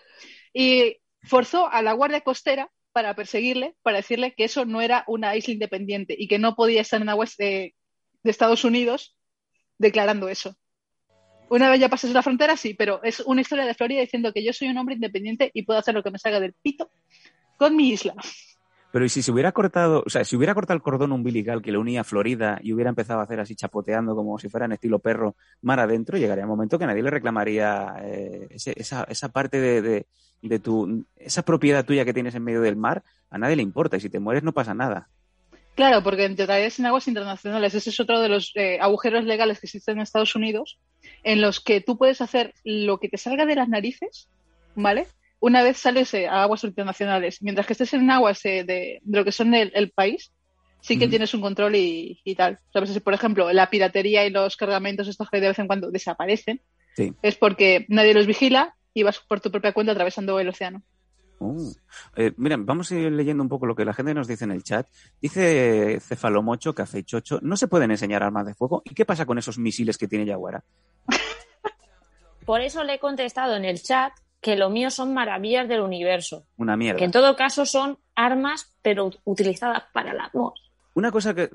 [0.54, 5.36] Y forzó a la guardia costera para perseguirle, para decirle que eso no era una
[5.36, 7.76] isla independiente y que no podía estar en aguas de,
[8.24, 9.15] de Estados Unidos
[9.77, 10.55] declarando eso.
[11.49, 14.43] Una vez ya pasas la frontera, sí, pero es una historia de Florida diciendo que
[14.43, 16.91] yo soy un hombre independiente y puedo hacer lo que me salga del pito
[17.57, 18.13] con mi isla.
[18.91, 21.71] Pero ¿y si se hubiera cortado, o sea, si hubiera cortado el cordón umbilical que
[21.71, 24.71] le unía a Florida y hubiera empezado a hacer así chapoteando como si fuera en
[24.73, 29.29] estilo perro mar adentro, llegaría un momento que nadie le reclamaría eh, ese- esa, esa
[29.29, 30.07] parte de, de-
[30.41, 33.97] de tu, esa propiedad tuya que tienes en medio del mar, a nadie le importa
[33.97, 35.09] y si te mueres no pasa nada.
[35.77, 37.75] Claro, porque entrarías en aguas internacionales.
[37.75, 40.79] Ese es otro de los eh, agujeros legales que existen en Estados Unidos,
[41.23, 44.27] en los que tú puedes hacer lo que te salga de las narices,
[44.73, 45.05] ¿vale?
[45.39, 47.43] Una vez sales eh, a aguas internacionales.
[47.43, 50.31] Mientras que estés en aguas eh, de, de lo que son el, el país,
[50.81, 52.57] sí que tienes un control y, y tal.
[52.73, 52.89] ¿Sabes?
[52.89, 56.59] Si, Por ejemplo, la piratería y los cargamentos estos que de vez en cuando desaparecen,
[56.95, 57.13] Sí.
[57.21, 60.81] es porque nadie los vigila y vas por tu propia cuenta atravesando el océano.
[61.39, 61.71] Uh.
[62.15, 64.52] Eh, mira, vamos a ir leyendo un poco lo que la gente nos dice en
[64.52, 64.88] el chat.
[65.21, 68.82] Dice Cefalomocho, Café Chocho, no se pueden enseñar armas de fuego.
[68.86, 70.63] ¿Y qué pasa con esos misiles que tiene Yaguara?
[72.45, 76.45] Por eso le he contestado en el chat que lo mío son maravillas del universo.
[76.58, 77.00] Una mierda.
[77.00, 80.54] Que en todo caso son armas, pero utilizadas para el amor.
[80.93, 81.50] Una cosa que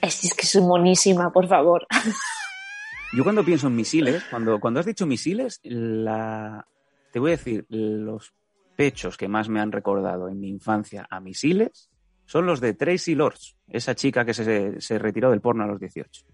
[0.00, 1.86] Es, es que soy monísima, por favor.
[3.14, 6.66] Yo cuando pienso en misiles, cuando, cuando has dicho misiles, la,
[7.14, 8.34] te voy a decir, los
[8.74, 11.88] pechos que más me han recordado en mi infancia a misiles
[12.24, 15.78] son los de Tracy Lords, esa chica que se, se retiró del porno a los
[15.78, 16.24] 18.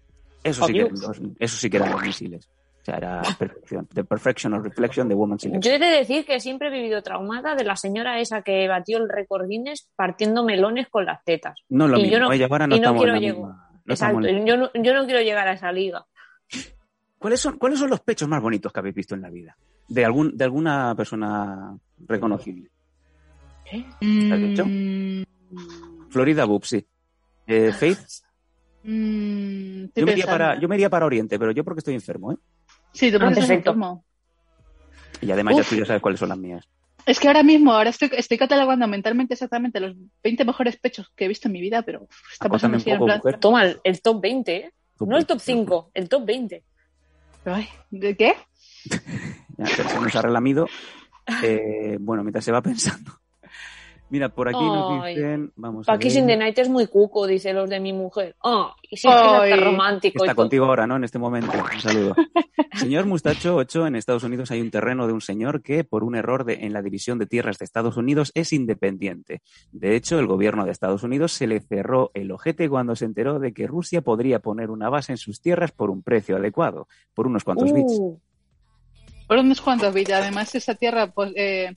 [0.43, 1.19] Eso sí, que eran, Adiós.
[1.19, 2.49] los- eso sí que eran los misiles.
[2.81, 3.85] O sea, era perfección.
[3.93, 5.61] The perfection or reflection de Woman Selection.
[5.61, 8.97] Yo he de decir que siempre he vivido traumada de la señora esa que batió
[8.97, 11.59] el récord Guinness partiendo melones con las tetas.
[11.69, 13.35] No lo y mismo, yo no- ella ahora no y no quiero llegar.
[13.37, 16.07] no Exacto, yo no, yo no quiero llegar a esa liga.
[17.19, 19.55] ¿Cuáles son, ¿Cuáles son los pechos más bonitos que habéis visto en la vida?
[19.91, 21.77] De, algún, de alguna persona
[22.07, 22.69] reconocible.
[24.31, 24.65] has dicho?
[24.65, 25.23] Mm,
[26.09, 26.87] Florida Boop, sí.
[27.45, 27.99] Eh, Faith,
[28.83, 32.31] mm, yo me, iría para, yo me iría para Oriente, pero yo porque estoy enfermo,
[32.31, 32.37] ¿eh?
[32.93, 33.71] Sí, tú Ah, porque estás perfecto.
[33.71, 34.05] enfermo.
[35.19, 36.65] Y además ya tú ya sabes cuáles son las mías.
[37.05, 41.25] Es que ahora mismo, ahora estoy, estoy catalogando mentalmente exactamente los 20 mejores pechos que
[41.25, 43.39] he visto en mi vida, pero está pasando así en poco, plan- mujer.
[43.41, 44.71] Toma el, top 20, ¿eh?
[44.97, 45.43] Top No el top 20.
[45.43, 46.63] 5, el top 20.
[47.43, 48.35] Ay, ¿De qué?
[49.65, 50.67] Se nos ha relamido.
[51.43, 53.11] Eh, bueno, mientras se va pensando.
[54.09, 55.53] Mira, por aquí nos dicen.
[55.55, 56.39] Vamos a Paquis in the ver.
[56.39, 58.35] Night es muy cuco, dice los de mi mujer.
[58.43, 59.51] Ah, y sí, es que Ay.
[59.53, 60.25] está romántico.
[60.25, 60.97] y Está contigo ahora, ¿no?
[60.97, 61.49] En este momento.
[61.73, 62.15] Un saludo.
[62.73, 66.15] Señor Mustacho 8, en Estados Unidos hay un terreno de un señor que, por un
[66.15, 69.41] error de- en la división de tierras de Estados Unidos, es independiente.
[69.71, 73.39] De hecho, el gobierno de Estados Unidos se le cerró el ojete cuando se enteró
[73.39, 77.27] de que Rusia podría poner una base en sus tierras por un precio adecuado, por
[77.27, 78.01] unos cuantos bits.
[79.31, 80.11] Uh, Por unos cuantos bits.
[80.11, 81.75] Además, esa tierra, pues, eh,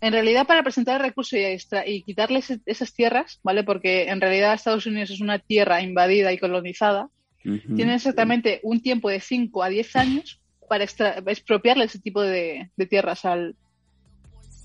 [0.00, 3.62] en realidad, para presentar el recurso y, extra- y quitarles esas tierras, ¿vale?
[3.62, 7.08] Porque en realidad Estados Unidos es una tierra invadida y colonizada.
[7.44, 7.74] Ujú.
[7.76, 12.70] Tienen exactamente un tiempo de 5 a 10 años para extra- expropiarle ese tipo de,
[12.74, 13.54] de tierras al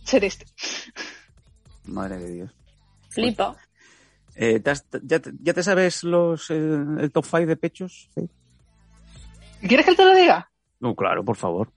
[0.05, 0.45] ser este.
[1.85, 2.51] Madre de Dios.
[3.09, 3.57] flipa.
[4.35, 8.09] Eh, ¿te has- ya, te, ya te sabes los, eh, el top 5 de pechos?
[8.15, 8.29] Sí.
[9.67, 10.49] ¿Quieres que te lo diga?
[10.79, 11.69] No, claro, por favor.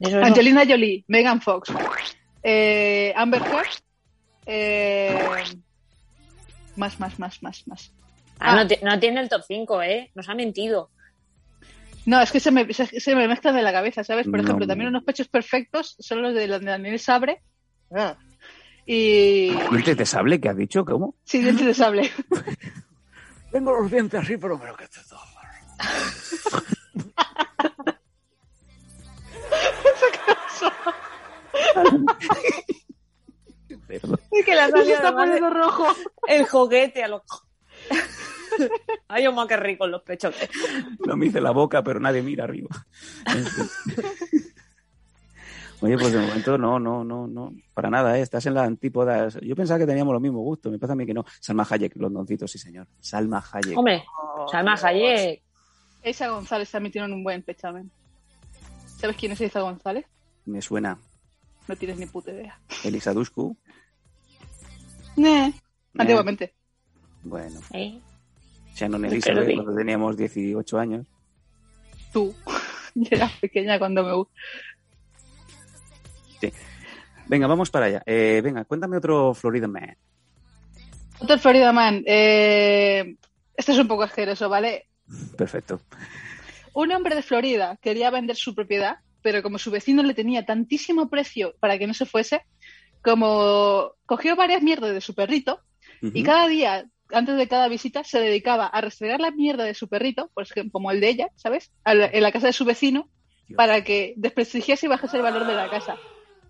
[0.00, 0.18] Eso.
[0.22, 1.70] Angelina Jolie, Megan Fox,
[2.42, 3.68] eh, Amber Heard,
[4.46, 5.18] eh,
[6.76, 7.92] más, más, más, más, más.
[8.38, 8.64] Ah, Ah.
[8.64, 10.10] no, no tiene el top 5, ¿eh?
[10.14, 10.90] Nos ha mentido.
[12.04, 14.26] No, es que se me, se, se me mezclan de la cabeza, ¿sabes?
[14.26, 14.44] Por No.
[14.44, 17.40] ejemplo, también unos pechos perfectos son los de, Daniel Sabre.
[18.84, 19.50] Y.
[19.70, 20.84] ¿Dientes de sable que has dicho?
[20.84, 21.14] ¿Cómo?
[21.24, 22.10] Sí, dientes de sable.
[23.50, 25.00] Tengo los dientes así, pero creo que te
[33.88, 35.86] Es que la Se está poniendo rojo.
[36.28, 37.22] el juguete a los...
[39.08, 40.34] Ay, Oma, qué rico los pechos.
[41.06, 42.68] No me hice la boca, pero nadie mira arriba.
[45.82, 48.22] Oye, pues de momento no, no, no, no, para nada, ¿eh?
[48.22, 49.28] estás en la antípoda.
[49.42, 51.24] Yo pensaba que teníamos los mismos gustos, me pasa a mí que no.
[51.38, 52.86] Salma Hayek, los doncitos, sí señor.
[52.98, 53.76] Salma Hayek.
[53.76, 54.02] Hombre,
[54.50, 55.42] Salma Hayek.
[56.02, 57.90] Isa González también tiene un buen pechamen.
[58.98, 60.06] ¿Sabes quién es Isa González?
[60.46, 60.98] Me suena.
[61.68, 62.58] No tienes ni puta idea.
[62.84, 63.56] Elisa Dushku.
[65.16, 65.52] Eh,
[65.98, 66.54] Antiguamente.
[67.22, 67.98] Bueno, ¿eh?
[68.74, 71.06] Shannon Elizabeth, cuando teníamos 18 años.
[72.12, 72.34] Tú.
[72.94, 74.12] Yo era pequeña cuando me
[77.28, 78.02] Venga, vamos para allá.
[78.06, 79.96] Eh, venga, cuéntame otro Florida Man.
[81.18, 82.04] Otro Florida Man.
[82.06, 83.16] Eh,
[83.56, 84.86] este es un poco asqueroso, ¿vale?
[85.36, 85.80] Perfecto.
[86.74, 91.10] Un hombre de Florida quería vender su propiedad, pero como su vecino le tenía tantísimo
[91.10, 92.42] precio para que no se fuese,
[93.02, 95.62] como cogió varias mierdas de su perrito
[96.00, 99.88] y cada día, antes de cada visita, se dedicaba a restregar la mierda de su
[99.88, 101.72] perrito, por ejemplo, como el de ella, ¿sabes?
[101.84, 103.08] La- en la casa de su vecino,
[103.48, 103.56] Dios.
[103.56, 105.96] para que desprestigiase y bajase el valor de la casa.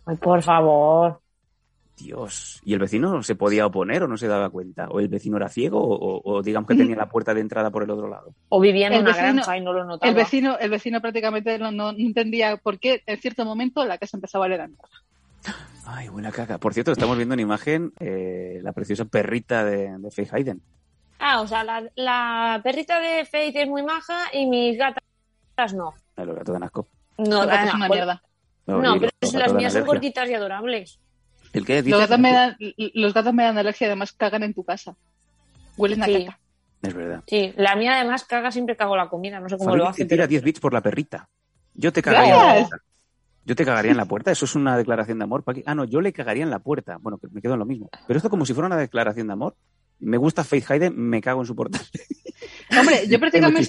[0.04, 1.22] Ay, por favor.
[1.96, 2.60] Dios.
[2.64, 4.88] ¿Y el vecino se podía oponer o no se daba cuenta?
[4.90, 6.78] ¿O el vecino era ciego o, digamos que Mm.
[6.78, 8.34] tenía la puerta de entrada por el otro lado?
[8.50, 10.10] O vivía en El una vecino- granja y no lo notaba.
[10.10, 13.98] El vecino, el vecino prácticamente no, no- no entendía por qué en cierto momento la
[13.98, 14.88] casa empezaba a mierda.
[15.86, 16.58] Ay, buena caca.
[16.58, 20.60] Por cierto, estamos viendo en imagen eh, la preciosa perrita de, de Faye Hayden.
[21.18, 25.94] Ah, o sea, la, la perrita de Faith es muy maja y mis gatas no.
[26.16, 26.86] Los gatos de Nasco.
[27.18, 28.22] No, son una mierda.
[28.66, 30.98] No, pero los las mías son gorditas y adorables.
[31.56, 31.82] ¿El qué?
[31.82, 34.94] Los gatos, me dan, los gatos me dan alergia y además cagan en tu casa.
[35.76, 36.24] Huelen a Sí.
[36.24, 36.38] caca.
[36.82, 37.22] Es verdad.
[37.26, 39.90] Sí, la mía además caga siempre cago la comida, no sé cómo Fabi lo te
[39.90, 40.04] hace.
[40.04, 40.28] tira Pero...
[40.28, 41.28] 10 bits por la perrita.
[41.74, 42.76] Yo te cagaría en la puerta.
[43.44, 44.30] Yo te cagaría en la puerta.
[44.32, 45.44] Eso es una declaración de amor.
[45.66, 46.98] Ah, no, yo le cagaría en la puerta.
[47.00, 47.88] Bueno, me quedo en lo mismo.
[48.06, 49.54] Pero esto como si fuera una declaración de amor.
[49.98, 51.80] Me gusta Faith Hayden, me cago en su portal.
[52.78, 53.60] Hombre, yo prácticamente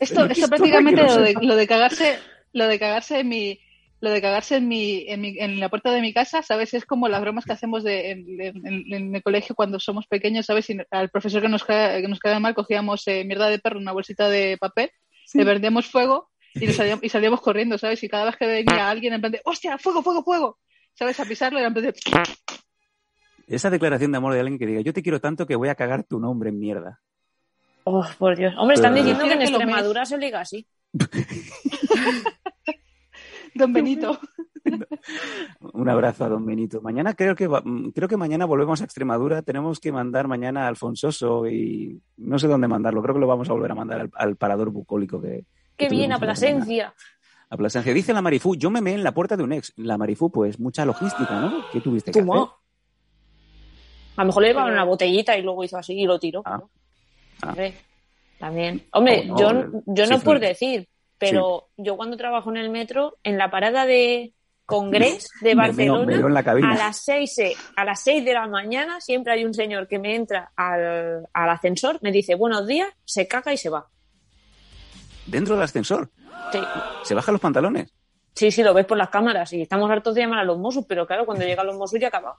[0.00, 1.40] esto, esto prácticamente que no lo de, sepa.
[1.42, 2.18] lo de cagarse,
[2.52, 3.60] lo de cagarse en mi,
[4.00, 6.72] lo de cagarse en mi, en mi, en la puerta de mi casa, ¿sabes?
[6.74, 10.46] Es como las bromas que hacemos de, en, en- en el colegio cuando somos pequeños,
[10.46, 10.70] ¿sabes?
[10.70, 13.78] Y al profesor que nos cae, que nos cae mal cogíamos eh, mierda de perro,
[13.78, 14.90] una bolsita de papel,
[15.34, 18.02] le prendíamos fuego y, nos salíamos, y salíamos corriendo, ¿sabes?
[18.02, 20.58] Y cada vez que venía alguien en plan de, ¡hostia, fuego, fuego, fuego!
[20.94, 21.20] ¿Sabes?
[21.20, 21.94] A pisarlo y en plan de,
[23.46, 25.74] Esa declaración de amor de alguien que diga, yo te quiero tanto que voy a
[25.74, 27.00] cagar tu nombre en mierda.
[27.84, 28.54] Oh, por Dios.
[28.56, 30.66] Hombre, están diciendo que en Extremadura se liga así.
[33.60, 34.18] Don Benito.
[35.72, 36.80] Un abrazo a don Benito.
[36.82, 39.42] Mañana creo que va- mm, creo que mañana volvemos a Extremadura.
[39.42, 43.02] Tenemos que mandar mañana a Alfonsoso y no sé dónde mandarlo.
[43.02, 45.44] Creo que lo vamos a volver a mandar al, al parador bucólico que.
[45.76, 46.18] Qué que bien, a.
[46.18, 46.94] Plasencia.
[47.48, 47.92] A Plasencia.
[47.94, 49.72] Dice la Marifú, yo me meé en la puerta de un ex.
[49.76, 51.64] La Marifú, pues mucha logística, ¿no?
[51.72, 52.32] ¿Qué tuviste que hacer?
[54.16, 56.42] A lo mejor le llevaron una botellita y luego hizo así y lo tiró.
[56.44, 56.60] Ah.
[57.42, 57.54] Ah.
[58.38, 58.82] También.
[58.92, 60.88] Hombre, Oh, no, yo, yo no por decir,
[61.20, 64.32] pero yo cuando trabajo en el metro, en la parada de
[64.66, 66.72] Congrés de Me veo- Barcelona me veo en la cabina.
[66.72, 69.98] a las 6 eh, a las 6 de la mañana siempre hay un señor que
[69.98, 73.86] me entra al, al ascensor, me dice buenos días, se caga y se va.
[75.26, 76.10] Dentro del ascensor.
[76.52, 76.58] Sí.
[77.04, 77.92] Se bajan los pantalones.
[78.34, 80.84] Sí, sí, lo ves por las cámaras y estamos hartos de llamar a los Mossos,
[80.86, 82.36] pero claro, cuando llegan los Mossos ya acaba.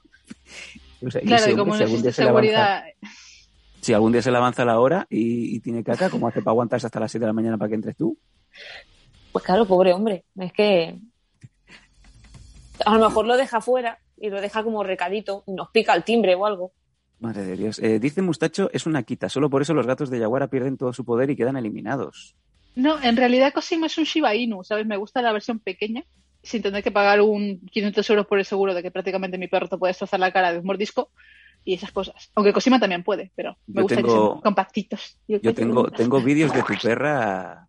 [1.06, 2.84] O sea, y Claro, y como si no algún día se avanza- seguridad.
[3.80, 6.52] si algún día se le avanza la hora y, y tiene caca, ¿cómo hace para
[6.52, 8.16] aguantarse hasta las 7 de la mañana para que entres tú?
[9.32, 10.98] Pues claro, pobre hombre, es que
[12.84, 16.04] a lo mejor lo deja fuera y lo deja como recadito, y nos pica el
[16.04, 16.72] timbre o algo.
[17.18, 17.78] Madre de Dios.
[17.78, 19.28] Eh, dice Mustacho, es una quita.
[19.28, 22.34] Solo por eso los gatos de Yaguara pierden todo su poder y quedan eliminados.
[22.74, 24.86] No, en realidad Cosimo es un Shiba Inu, ¿sabes?
[24.86, 26.04] Me gusta la versión pequeña,
[26.42, 29.68] sin tener que pagar un 500 euros por el seguro de que prácticamente mi perro
[29.68, 31.10] te puede destrozar la cara de un mordisco
[31.64, 32.30] y esas cosas.
[32.34, 35.18] Aunque Cosima también puede, pero me Yo gusta que tengo- sean compactitos.
[35.28, 37.68] Yo tengo, tengo vídeos de tu perra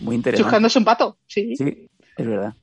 [0.00, 0.46] muy interesantes.
[0.46, 1.56] Chuscándose un pato, sí.
[1.56, 2.54] Sí, es verdad.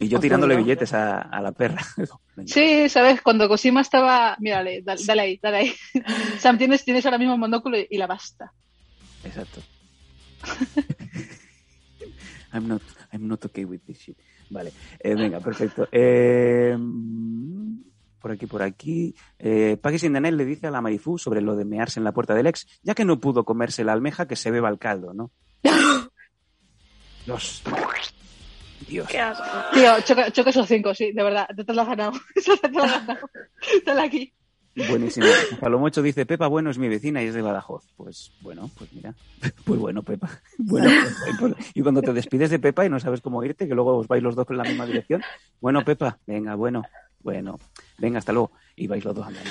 [0.00, 1.82] Y yo tirándole billetes a, a la perra.
[2.46, 3.20] Sí, ¿sabes?
[3.20, 4.36] Cuando Cosima estaba...
[4.38, 5.74] Mírale, dale, dale ahí, dale ahí.
[6.38, 8.52] Sam, tienes, tienes ahora mismo el monóculo y, la basta.
[9.24, 9.60] Exacto.
[12.52, 14.16] I'm not, I'm not okay with this shit.
[14.50, 15.88] Vale, eh, venga, perfecto.
[15.90, 17.80] Eh, mm,
[18.20, 19.14] por aquí, por aquí.
[19.38, 22.34] Eh, Paggy Sindanel le dice a la Marifú sobre lo de mearse en la puerta
[22.34, 25.32] del ex, ya que no pudo comerse la almeja que se beba el caldo, ¿no?
[27.28, 27.62] Dios.
[28.88, 29.06] Dios.
[29.06, 29.44] Qué asco.
[29.74, 31.46] Tío, choca, choca esos cinco, sí, de verdad.
[31.54, 32.12] Te, te lo has ganado.
[32.62, 33.28] te lo has ganado.
[33.84, 34.32] Dale aquí.
[34.74, 35.26] Buenísimo.
[35.60, 37.84] Palomocho dice, Pepa, bueno, es mi vecina y es de Badajoz.
[37.98, 39.12] Pues bueno, pues mira.
[39.66, 40.40] Pues bueno, Pepa.
[40.56, 40.90] Bueno,
[41.38, 44.08] pues, y cuando te despides de Pepa y no sabes cómo irte, que luego os
[44.08, 45.20] vais los dos en la misma dirección.
[45.60, 46.82] Bueno, Pepa, venga, bueno,
[47.20, 47.58] bueno.
[47.98, 48.52] Venga, hasta luego.
[48.74, 49.50] Y vais los dos andando.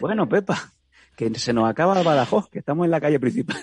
[0.00, 0.72] Bueno, Pepa,
[1.16, 3.62] que se nos acaba Badajoz, que estamos en la calle principal.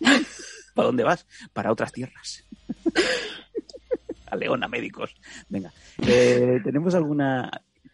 [0.74, 1.26] ¿Para dónde vas?
[1.52, 2.44] Para otras tierras.
[4.26, 5.14] A Leona, médicos.
[5.48, 5.72] Venga.
[6.06, 7.50] Eh, ¿Tenemos alguna...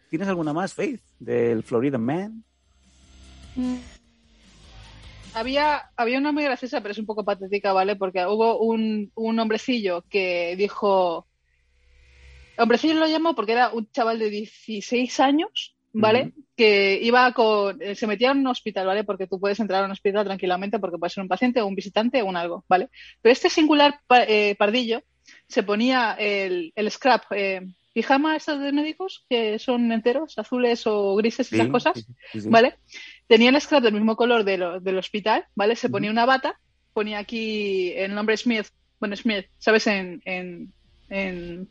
[0.09, 2.43] ¿Tienes alguna más, Faith, del Florida Man?
[5.33, 7.95] Había, había una muy graciosa, pero es un poco patética, ¿vale?
[7.95, 11.27] Porque hubo un, un hombrecillo que dijo.
[12.57, 16.31] Hombrecillo lo llamo porque era un chaval de 16 años, ¿vale?
[16.55, 17.81] Que iba con.
[17.81, 19.03] eh, Se metía en un hospital, ¿vale?
[19.03, 21.75] Porque tú puedes entrar a un hospital tranquilamente porque puede ser un paciente o un
[21.75, 22.89] visitante o un algo, ¿vale?
[23.21, 25.01] Pero este singular pa- eh, pardillo
[25.47, 27.61] se ponía el, el scrap, eh,
[27.93, 31.93] pijama estos de médicos, que son enteros, azules o grises, esas Sí, cosas.
[31.99, 32.49] sí, sí, sí.
[32.49, 32.75] ¿vale?
[33.27, 35.75] Tenía el scrap del mismo color de lo- del hospital, ¿vale?
[35.75, 36.59] Se ponía una bata,
[36.93, 38.67] ponía aquí el nombre Smith,
[38.99, 39.87] bueno, Smith, ¿sabes?
[39.87, 40.71] En, en,
[41.09, 41.67] en-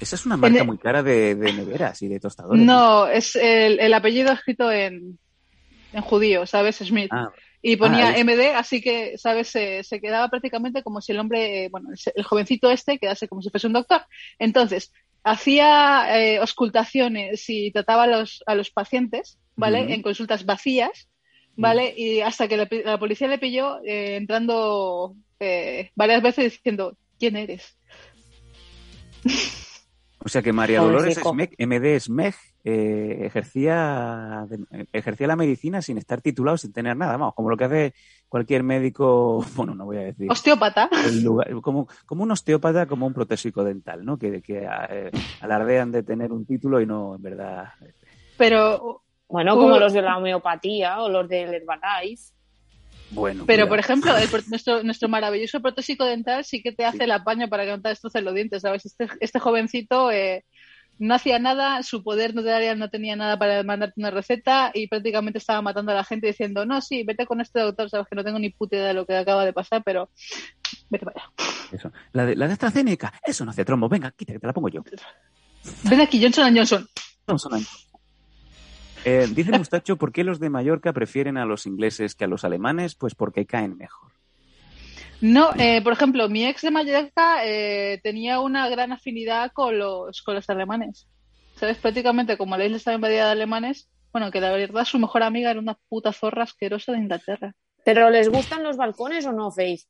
[0.00, 2.64] Esa es una marca muy cara de, de neveras y de tostadores.
[2.64, 5.18] No, es el, el apellido escrito en,
[5.92, 6.76] en judío, ¿sabes?
[6.76, 7.10] Smith.
[7.12, 7.30] Ah,
[7.62, 9.48] Y ponía Ah, es- MD, así que, ¿sabes?
[9.48, 13.42] Se, se quedaba prácticamente como si el hombre, eh, bueno, el, jovencito este quedase como
[13.42, 14.02] si fuese un doctor.
[14.38, 14.90] Entonces,
[15.22, 19.92] hacía eh, auscultaciones y trataba a los, a los pacientes, ¿vale?
[19.92, 21.08] En consultas vacías,
[21.56, 21.92] ¿vale?
[21.94, 27.36] Y hasta que la, la policía le pilló eh, entrando eh, varias veces diciendo, ¿quién
[27.36, 27.76] eres?
[30.24, 31.18] o sea que María Dolores.
[31.18, 37.16] Smeg, MD Smeg, eh, ejercía, de- ejercía la medicina sin estar titulado, sin tener nada,
[37.16, 37.94] vamos, como lo que hace
[38.28, 40.88] cualquier médico, bueno, no voy a decir, Osteópata.
[41.22, 44.18] lugar- como, como un osteópata, como un protésico dental, ¿no?
[44.18, 45.10] Que, que eh,
[45.40, 47.68] alardean de tener un título y no, en verdad.
[48.36, 52.32] Pero, Bueno, como los de la homeopatía o los del Herbalife.
[53.10, 53.68] Bueno, pero cuidado.
[53.68, 57.64] por ejemplo, el nuestro, nuestro maravilloso protésico dental sí que te hace el apaño para
[57.64, 58.86] que no te destroces los dientes, ¿sabes?
[58.86, 60.44] Este, este jovencito eh,
[61.00, 65.38] no hacía nada, su poder notarial no tenía nada para mandarte una receta y prácticamente
[65.38, 68.22] estaba matando a la gente diciendo, no, sí, vete con este doctor, sabes que no
[68.22, 70.10] tengo ni puta idea de lo que acaba de pasar, pero
[70.90, 71.32] vete para allá.
[71.72, 71.90] Eso.
[72.12, 74.68] La de, la de AstraZeneca, eso no hace trombo, venga, quita, que te la pongo
[74.68, 74.82] yo.
[75.84, 76.86] Ven aquí, Johnson Johnson.
[77.26, 77.89] No son años.
[79.04, 82.44] Eh, dice Mustacho, ¿por qué los de Mallorca prefieren a los ingleses que a los
[82.44, 82.94] alemanes?
[82.94, 84.10] Pues porque caen mejor.
[85.20, 90.22] No, eh, por ejemplo, mi ex de Mallorca eh, tenía una gran afinidad con los,
[90.22, 91.08] con los alemanes.
[91.56, 91.76] ¿Sabes?
[91.76, 95.50] Prácticamente como la isla estaba invadida de alemanes, bueno, que la verdad su mejor amiga
[95.50, 97.54] era una puta zorra asquerosa de Inglaterra.
[97.84, 99.82] ¿Pero les gustan los balcones o no, Faith?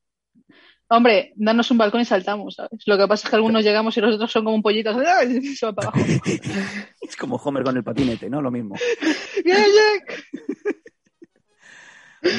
[0.92, 2.82] Hombre, danos un balcón y saltamos, ¿sabes?
[2.84, 5.40] Lo que pasa es que algunos llegamos y los otros son como un pollito, ¡ay!
[5.56, 6.04] se van para abajo.
[7.00, 8.42] Es como Homer con el patinete, ¿no?
[8.42, 8.74] Lo mismo.
[9.44, 10.24] ¡Bien, Jack!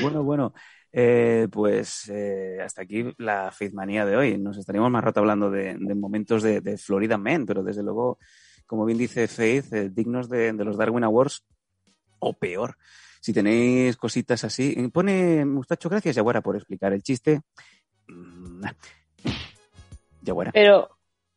[0.01, 0.53] Bueno, bueno,
[0.91, 4.37] eh, pues eh, hasta aquí la Faithmanía de hoy.
[4.37, 8.19] Nos estaríamos más rato hablando de, de momentos de, de Florida Man, pero desde luego,
[8.65, 11.45] como bien dice Faith, eh, dignos de, de los Darwin Awards,
[12.19, 12.75] o peor.
[13.21, 17.41] Si tenéis cositas así, pone Mustacho, gracias, Yaguara, por explicar el chiste.
[20.21, 20.51] Yaguara.
[20.51, 20.89] Pero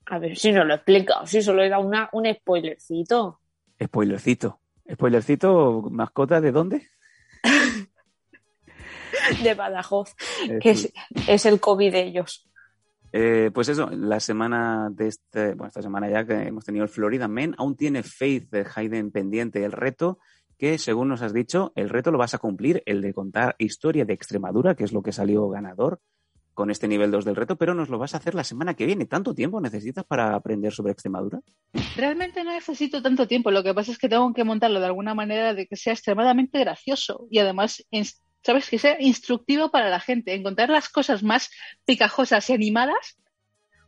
[0.06, 3.40] A ver si no lo he explicado, si solo he dado una, un spoilercito.
[3.82, 4.60] Spoilercito.
[4.90, 6.88] Spoilercito, mascota de dónde?
[9.42, 10.14] de Badajoz,
[10.60, 10.92] que es,
[11.26, 12.46] es, el COVID de ellos.
[13.12, 16.90] Eh, pues eso, la semana de este, bueno, esta semana ya que hemos tenido el
[16.90, 20.18] Florida Men, aún tiene Faith Hayden pendiente el reto,
[20.58, 24.04] que según nos has dicho, el reto lo vas a cumplir, el de contar historia
[24.04, 26.00] de Extremadura, que es lo que salió ganador
[26.54, 28.86] con este nivel 2 del reto, pero nos lo vas a hacer la semana que
[28.86, 29.06] viene.
[29.06, 31.40] ¿Tanto tiempo necesitas para aprender sobre Extremadura?
[31.96, 35.14] Realmente no necesito tanto tiempo, lo que pasa es que tengo que montarlo de alguna
[35.14, 37.84] manera de que sea extremadamente gracioso y además,
[38.42, 38.70] ¿sabes?
[38.70, 41.50] Que sea instructivo para la gente, encontrar las cosas más
[41.84, 43.18] picajosas y animadas.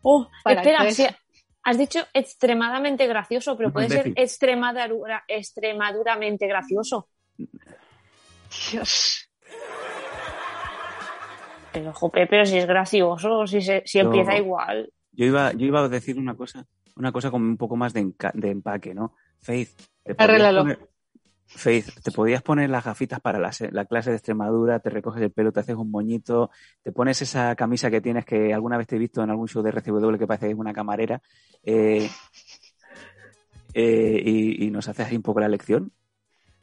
[0.02, 1.06] Oh, espera, si
[1.62, 7.08] has dicho extremadamente gracioso, pero puede ser extremadura, extremaduramente gracioso.
[8.70, 9.28] Dios.
[11.76, 14.90] Pero, jope, pero si es gracioso, si, se, si empieza igual.
[15.12, 16.66] Yo iba, yo iba a decir una cosa,
[16.96, 19.12] una cosa con un poco más de, de empaque, ¿no?
[19.40, 19.70] Faith.
[20.16, 20.78] Poner,
[21.48, 25.30] Faith, te podías poner las gafitas para la, la, clase de Extremadura, te recoges el
[25.30, 26.50] pelo, te haces un moñito,
[26.82, 29.62] te pones esa camisa que tienes que alguna vez te he visto en algún show
[29.62, 31.20] de RCW que parece que es una camarera,
[31.62, 32.08] eh,
[33.74, 35.92] eh, y, y, nos haces ahí un poco la lección.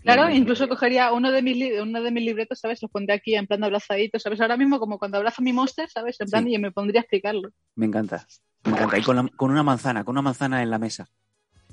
[0.03, 2.81] Claro, incluso cogería uno de mis uno de mis libretos, ¿sabes?
[2.81, 4.41] Los pondría aquí en plan de abrazadito, ¿sabes?
[4.41, 6.19] Ahora mismo como cuando abrazo a mi monster, ¿sabes?
[6.19, 6.53] En plan, sí.
[6.53, 7.49] y me pondría a explicarlo.
[7.75, 8.27] Me encanta,
[8.65, 8.97] me encanta.
[8.97, 11.07] Y con, la, con, una manzana, con una manzana en la mesa.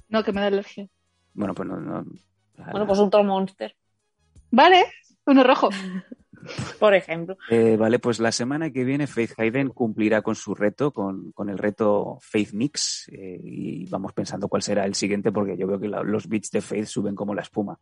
[0.09, 0.89] No, que me da alergia.
[1.35, 1.81] Bueno, pues no...
[1.81, 2.05] no
[2.71, 3.75] bueno, pues un Tall Monster.
[4.51, 4.85] Vale,
[5.27, 5.71] uno rojo.
[6.79, 7.37] Por ejemplo.
[7.51, 11.49] Eh, vale, pues la semana que viene Faith Hayden cumplirá con su reto, con, con
[11.49, 15.79] el reto Faith Mix, eh, y vamos pensando cuál será el siguiente, porque yo veo
[15.79, 17.79] que la, los beats de Faith suben como la espuma.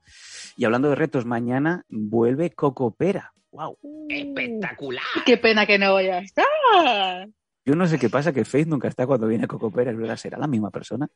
[0.57, 3.33] Y hablando de retos, mañana vuelve Coco Pera.
[3.51, 3.79] ¡Wow!
[4.09, 5.03] ¡Espectacular!
[5.25, 7.29] ¡Qué pena que no voy a estar!
[7.65, 10.17] Yo no sé qué pasa, que Faith nunca está cuando viene Coco Pera, ¿verdad?
[10.17, 11.09] ¿Será la misma persona?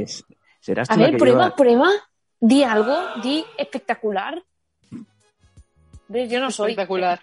[0.00, 0.24] Es,
[0.60, 1.56] ¿Serás tú a ver, la que prueba, lleva...
[1.56, 1.88] prueba.
[2.40, 4.40] Di algo, di espectacular.
[6.08, 6.30] ¿Ves?
[6.30, 6.70] Yo no soy.
[6.70, 7.20] Espectacular.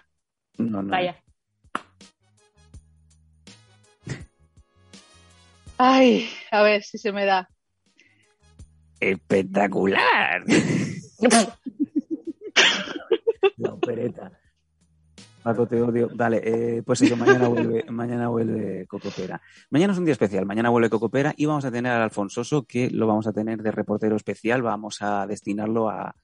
[0.58, 0.90] No, no.
[0.90, 1.22] Vaya.
[5.78, 7.50] Ay, a ver si se me da.
[8.98, 10.42] Espectacular.
[13.56, 14.32] la opereta.
[15.42, 16.08] Paco, te odio.
[16.12, 19.42] Dale, eh, pues eso, mañana vuelve, mañana vuelve Cocopera.
[19.70, 22.90] Mañana es un día especial, mañana vuelve Cocopera y vamos a tener al Alfonsoso, que
[22.90, 26.16] lo vamos a tener de reportero especial, vamos a destinarlo a,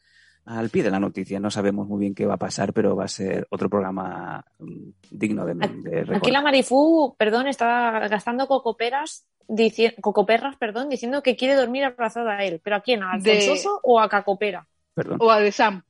[0.44, 1.40] al pie de la noticia.
[1.40, 4.90] No sabemos muy bien qué va a pasar, pero va a ser otro programa mm,
[5.10, 11.36] digno de, de Aquí la Marifú, perdón, está gastando cocoperas, dici cocoperras, perdón, diciendo que
[11.36, 12.60] quiere dormir abrazada a él.
[12.62, 13.02] ¿Pero a quién?
[13.02, 13.80] ¿A Alfonsoso de...
[13.82, 14.66] o a Cacopera?
[14.94, 15.18] Perdón.
[15.20, 15.82] O a de Sam.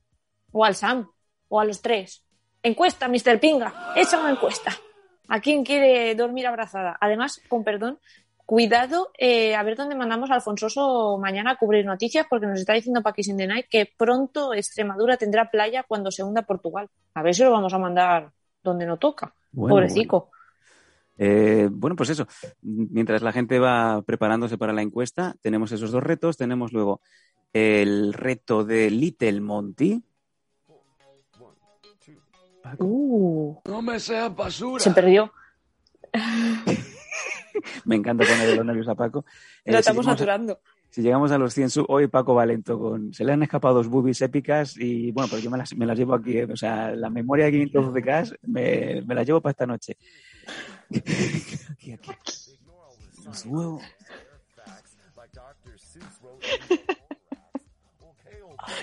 [0.51, 1.09] O al Sam.
[1.49, 2.25] O a los tres.
[2.61, 3.39] Encuesta, Mr.
[3.39, 3.93] Pinga.
[3.95, 4.71] Echa una encuesta.
[5.27, 6.97] ¿A quién quiere dormir abrazada?
[6.99, 7.99] Además, con perdón,
[8.45, 12.73] cuidado, eh, a ver dónde mandamos a Alfonsoso mañana a cubrir noticias, porque nos está
[12.73, 16.89] diciendo Paquis in the Night que pronto Extremadura tendrá playa cuando se hunda Portugal.
[17.13, 18.31] A ver si lo vamos a mandar
[18.63, 19.33] donde no toca.
[19.51, 20.19] Bueno, Pobrecico.
[20.19, 20.33] Bueno.
[21.17, 22.27] Eh, bueno, pues eso.
[22.61, 26.37] Mientras la gente va preparándose para la encuesta, tenemos esos dos retos.
[26.37, 27.01] Tenemos luego
[27.53, 30.03] el reto de Little Monty.
[32.79, 34.83] Uh, no me seas basura.
[34.83, 35.31] Se perdió.
[37.85, 39.25] me encanta poner los nervios a Paco.
[39.65, 40.53] Lo eh, estamos si saturando.
[40.53, 43.13] A, si llegamos a los 100 sub, hoy Paco Valento con...
[43.13, 45.97] Se le han escapado dos boobies épicas y bueno, pues yo me las, me las
[45.97, 46.37] llevo aquí.
[46.37, 46.47] ¿eh?
[46.51, 49.97] O sea, la memoria de 512K me, me la llevo para esta noche.
[51.71, 52.11] aquí, aquí.
[53.25, 53.81] Los huevos.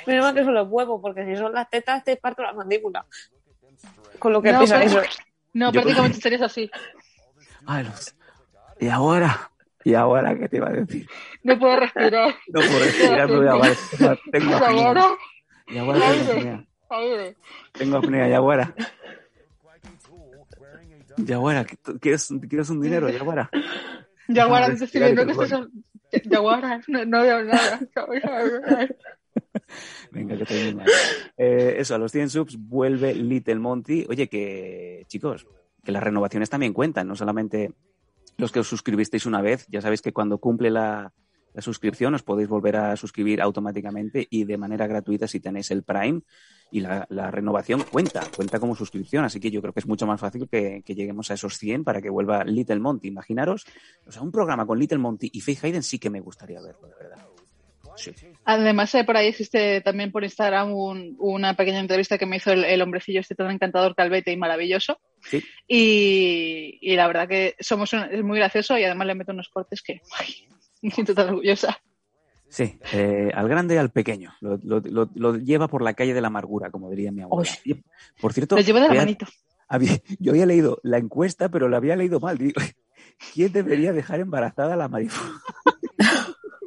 [0.07, 3.07] Menos mal que son los huevos, porque si son las tetas te parto la mandíbula.
[4.19, 5.01] Con lo que no, pero, eso.
[5.53, 6.71] No, Yo prácticamente estarías así.
[7.67, 8.15] Ay, los...
[8.81, 9.51] Y ahora,
[9.85, 11.07] ¿y ahora qué te iba a decir?
[11.43, 12.35] No puedo respirar.
[12.49, 13.75] No puedo respirar, pero ya ahora
[14.33, 14.87] tengo ¿Y apnea.
[14.87, 15.07] ahora?
[15.69, 16.67] Y ahora tengo apnea.
[17.73, 18.75] Tengo apnea, Yaguara.
[21.17, 21.67] Yaguara,
[22.01, 23.51] ¿quieres, ¿quieres un dinero, Yaguara?
[24.29, 25.69] Yaguara, te estoy viendo que respirar y estás...
[26.25, 27.81] Yaguara, no, no veo nada.
[30.11, 30.85] Venga, que termina.
[31.37, 34.07] Eh, eso, a los 100 subs vuelve Little Monty.
[34.09, 35.47] Oye, que chicos,
[35.85, 37.73] que las renovaciones también cuentan, no solamente
[38.37, 39.67] los que os suscribisteis una vez.
[39.69, 41.13] Ya sabéis que cuando cumple la,
[41.53, 45.83] la suscripción os podéis volver a suscribir automáticamente y de manera gratuita si tenéis el
[45.83, 46.23] Prime.
[46.73, 49.25] Y la, la renovación cuenta, cuenta como suscripción.
[49.25, 51.83] Así que yo creo que es mucho más fácil que, que, lleguemos a esos 100
[51.83, 53.09] para que vuelva Little Monty.
[53.09, 53.67] Imaginaros,
[54.07, 56.87] o sea, un programa con Little Monty y Faith Hayden sí que me gustaría verlo,
[56.87, 57.27] de verdad.
[58.45, 62.53] Además, eh, por ahí existe también por Instagram un, una pequeña entrevista que me hizo
[62.53, 65.01] el, hombrecillo este tan encantador, calvete y maravilloso.
[65.31, 65.43] Sí.
[65.69, 69.49] Y, y la verdad que somos un- es muy gracioso y además le meto unos
[69.49, 70.49] cortes que ay,
[70.83, 71.79] me siento tan orgullosa.
[72.49, 74.35] Sí, eh, al grande y al pequeño.
[74.41, 77.49] Lo, lo- lo- lo lleva por la calle de la amargura, como diría mi abuela.
[78.21, 79.27] Por cierto, Lo llevo de la había- manito.
[79.69, 82.37] había- yo había leído la encuesta, pero la había leído mal.
[82.39, 82.61] Digo,
[83.35, 85.23] ¿quién debería dejar embarazada a la Marifu?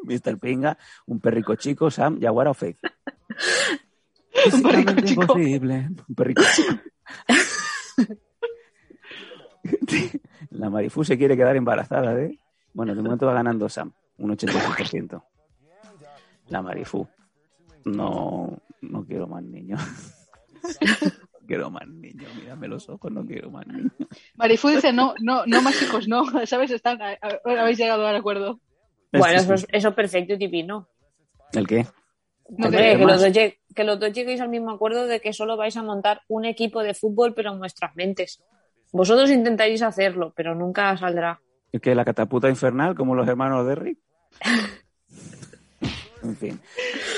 [0.03, 0.37] Mr.
[0.39, 2.77] Pinga, un perrico chico, Sam, Jaguar o Faith.
[4.53, 5.21] Un perrico Físicamente chico.
[5.23, 5.75] imposible.
[6.07, 6.73] Un perrico chico.
[10.51, 12.39] La Marifu se quiere quedar embarazada, ¿eh?
[12.73, 15.23] Bueno, de momento va ganando Sam, un 86%.
[16.49, 17.07] La Marifu.
[17.85, 19.81] No, no quiero más niños.
[20.61, 23.91] No quiero más niños, mírame los ojos, no quiero más niños.
[24.35, 26.23] Marifu dice no, no, no más hijos, no.
[26.45, 26.71] ¿Sabes?
[26.71, 28.59] Están, a- a- habéis llegado al acuerdo.
[29.11, 30.87] Bueno, Este eso es, eso es perfecto y divino.
[31.51, 31.85] ¿El qué?
[32.49, 33.31] No Hombre, queréis que, los dos
[33.75, 36.81] que los dos lleguéis al mismo acuerdo de que solo vais a montar un equipo
[36.81, 38.41] de fútbol, pero en vuestras mentes.
[38.93, 41.41] Vosotros intentaréis hacerlo, pero nunca saldrá.
[41.73, 43.97] ¿El que la catapulta infernal, como los hermanos de Rick?
[46.23, 46.59] en fin.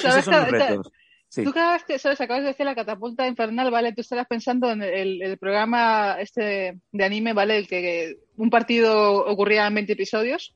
[0.01, 0.91] ¿Sabes Esos son los retos.
[1.27, 1.43] Sí.
[1.43, 3.91] Tú cada vez que sabes, acabas de decir la catapulta infernal, ¿vale?
[3.91, 7.57] Tú estarás pensando en el, el programa este de anime, ¿vale?
[7.57, 10.55] El que un partido ocurría en 20 episodios.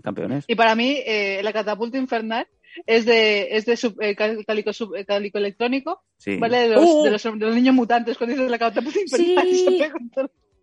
[0.00, 0.44] Campeones.
[0.46, 2.46] Y para mí, eh, la catapulta infernal
[2.86, 6.36] es de, es de sub- eh, cal- cálico, sub- eh, cálico electrónico, Sí.
[6.36, 6.68] ¿vale?
[6.68, 7.02] De los, ¡Uh!
[7.02, 9.82] de, los, de los niños mutantes, cuando dices la catapulta infernal y Sí.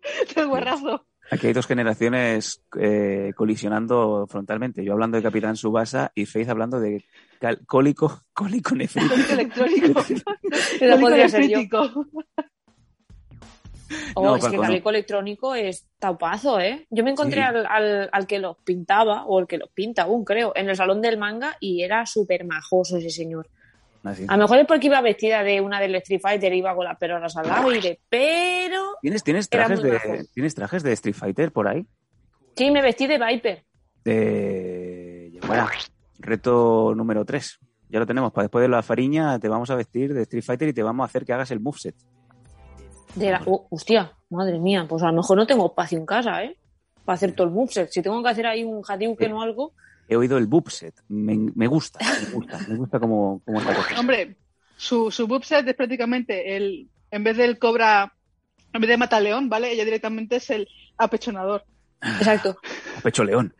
[0.48, 1.06] guarrazo.
[1.32, 4.84] Aquí hay dos generaciones eh, colisionando frontalmente.
[4.84, 7.04] Yo hablando de Capitán Subasa y Faith hablando de
[7.38, 9.14] cal- cólico, cólico nefrítico.
[9.28, 10.00] Cálico electrónico.
[10.10, 10.24] Eso
[10.80, 11.58] cálico podría ser yo.
[11.58, 12.06] nefrítico.
[14.14, 14.68] Oh, No, es que Paco, no.
[14.68, 16.86] Calico Electrónico es taupazo, ¿eh?
[16.90, 17.46] Yo me encontré Sí.
[17.46, 20.76] al, al, al que los pintaba, o el que los pinta aún, creo, en el
[20.76, 23.48] salón del manga y era súper majoso ese señor.
[24.02, 24.24] Así.
[24.26, 26.98] A lo mejor es porque iba vestida de una del Street Fighter, iba con las
[26.98, 28.00] peronas al lado y de...
[28.08, 28.96] Pero...
[29.02, 30.26] ¿Tienes, tienes, trajes de.
[30.32, 31.86] ¿Tienes trajes de Street Fighter por ahí?
[32.56, 33.64] Sí, me vestí de Viper.
[34.04, 35.38] De...
[35.46, 35.66] Bueno,
[36.18, 37.58] reto número 3.
[37.90, 38.32] Ya lo tenemos.
[38.32, 41.04] Para después de la fariña te vamos a vestir de Street Fighter y te vamos
[41.04, 41.94] a hacer que hagas el moveset.
[43.14, 43.42] De la...
[43.46, 46.56] oh, hostia, madre mía, pues a lo mejor no tengo espacio en casa, ¿eh?
[47.04, 47.90] Para hacer todo el moveset.
[47.90, 49.72] Si tengo que hacer ahí un Hadouken o algo...
[50.12, 50.92] He oído el boopset.
[51.08, 52.58] Me, me gusta, me gusta.
[52.68, 54.00] Me gusta cómo, cómo está cogido.
[54.00, 54.36] Hombre,
[54.76, 58.12] su, su boobset es prácticamente el, en vez del cobra,
[58.72, 59.70] en vez de mataleón, ¿vale?
[59.70, 60.66] Ella directamente es el
[60.98, 61.64] apechonador.
[62.02, 62.58] Exacto.
[63.04, 63.54] Pecho león.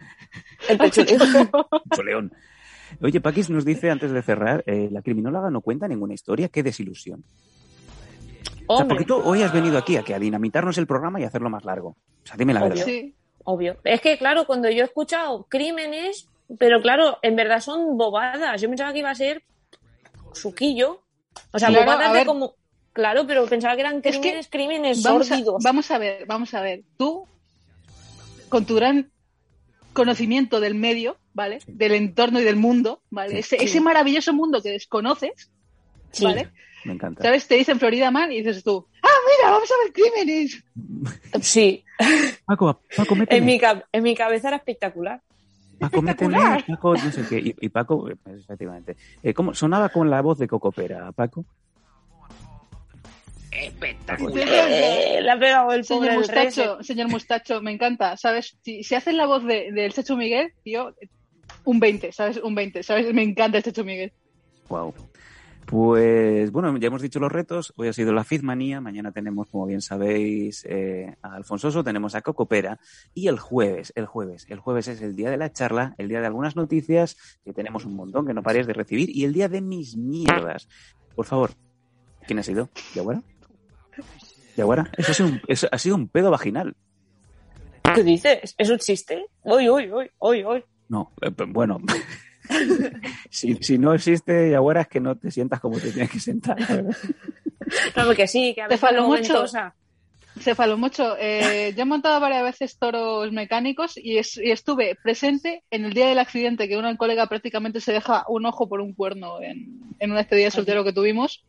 [0.69, 1.03] El pecho.
[1.91, 2.33] Pecho león.
[3.01, 6.65] Oye, Paquis nos dice antes de cerrar, eh, la criminóloga no cuenta ninguna historia, qué
[6.65, 7.23] desilusión.
[8.67, 11.25] O sea, porque tú hoy has venido aquí a que a dinamitarnos el programa y
[11.25, 11.91] hacerlo más largo.
[11.91, 12.71] O sea, dime la Obvio.
[12.71, 12.85] verdad.
[12.85, 13.15] Sí.
[13.45, 13.77] obvio.
[13.85, 16.29] Es que, claro, cuando yo he escuchado crímenes,
[16.59, 18.61] pero claro, en verdad son bobadas.
[18.61, 19.43] Yo pensaba que iba a ser
[20.33, 21.03] suquillo.
[21.53, 22.55] O sea, Claro, bobadas de como...
[22.93, 26.55] Claro, pero pensaba que eran Es que crímenes, crímenes Vamos a, vamos a ver, vamos
[26.55, 26.83] a ver.
[26.97, 27.25] Tú,
[28.49, 29.11] con tu gran
[29.93, 31.61] conocimiento del medio, ¿vale?
[31.67, 33.39] Del entorno y del mundo, ¿vale?
[33.39, 33.65] Ese, Sí.
[33.65, 35.51] ese maravilloso mundo que desconoces,
[36.11, 36.25] Sí.
[36.25, 36.51] ¿vale?
[36.85, 37.23] Me encanta.
[37.23, 37.47] ¿Sabes?
[37.47, 40.65] Te dicen Florida Man y dices tú, ¡ah, mira, vamos a ver crímenes!
[41.43, 41.85] Sí.
[42.45, 43.15] Paco, Paco.
[43.29, 43.61] En mi,
[43.93, 45.23] en mi cabeza era espectacular.
[45.81, 46.39] Paco, méteme.
[46.69, 47.39] Paco, no sé qué.
[47.39, 48.97] Y, y Paco, eh, efectivamente.
[49.23, 51.45] Eh, ¿cómo, sonaba con la voz de Cocopera, Paco.
[53.51, 54.47] Espectacular.
[54.49, 58.57] Eh, le ha pegado el Señor Mustacho, señor Mustacho, me encanta, ¿sabes?
[58.63, 60.95] Si, si haces la voz de- del Checho Miguel, tío,
[61.65, 62.37] un 20, ¿sabes?
[62.43, 63.13] Un 20, ¿sabes?
[63.13, 64.13] Me encanta el Checho Miguel.
[64.69, 64.95] Wow.
[65.71, 67.73] Pues bueno, ya hemos dicho los retos.
[67.77, 68.81] Hoy ha sido la Fizmanía.
[68.81, 72.81] Mañana tenemos, como bien sabéis, eh, a Alfonsoso, tenemos a Cocopera.
[73.15, 76.19] Y el jueves, el jueves, el jueves es el día de la charla, el día
[76.19, 79.49] de algunas noticias, que tenemos un montón que no paréis de recibir, y el día
[79.49, 80.69] de mis mierdas.
[81.15, 81.53] Por favor,
[82.27, 82.69] ¿quién ha sido?
[82.97, 83.23] ¿Yaguara?
[84.57, 84.91] ¿Yaguara?
[84.99, 86.75] Eso ha sido un, eso ha sido un pedo vaginal.
[87.95, 88.57] ¿Qué dices?
[88.59, 89.27] ¿Eso existe?
[89.45, 90.65] Uy, uy, uy, uy, uy.
[90.89, 91.79] No, eh, bueno.
[93.31, 96.57] si, si no existe Yaguara es que no te sientas como te tienes que sentar.
[96.59, 96.97] verdad.
[97.97, 99.21] No, porque sí, que a Te veces lo mucho.
[99.35, 99.75] ventosa.
[100.41, 105.85] Cefalomocho, eh, yo he montado varias veces toros mecánicos y, es- y estuve presente en
[105.85, 109.41] el día del accidente que una colega prácticamente se deja un ojo por un cuerno
[109.43, 111.45] en, en una despedida de soltero que tuvimos.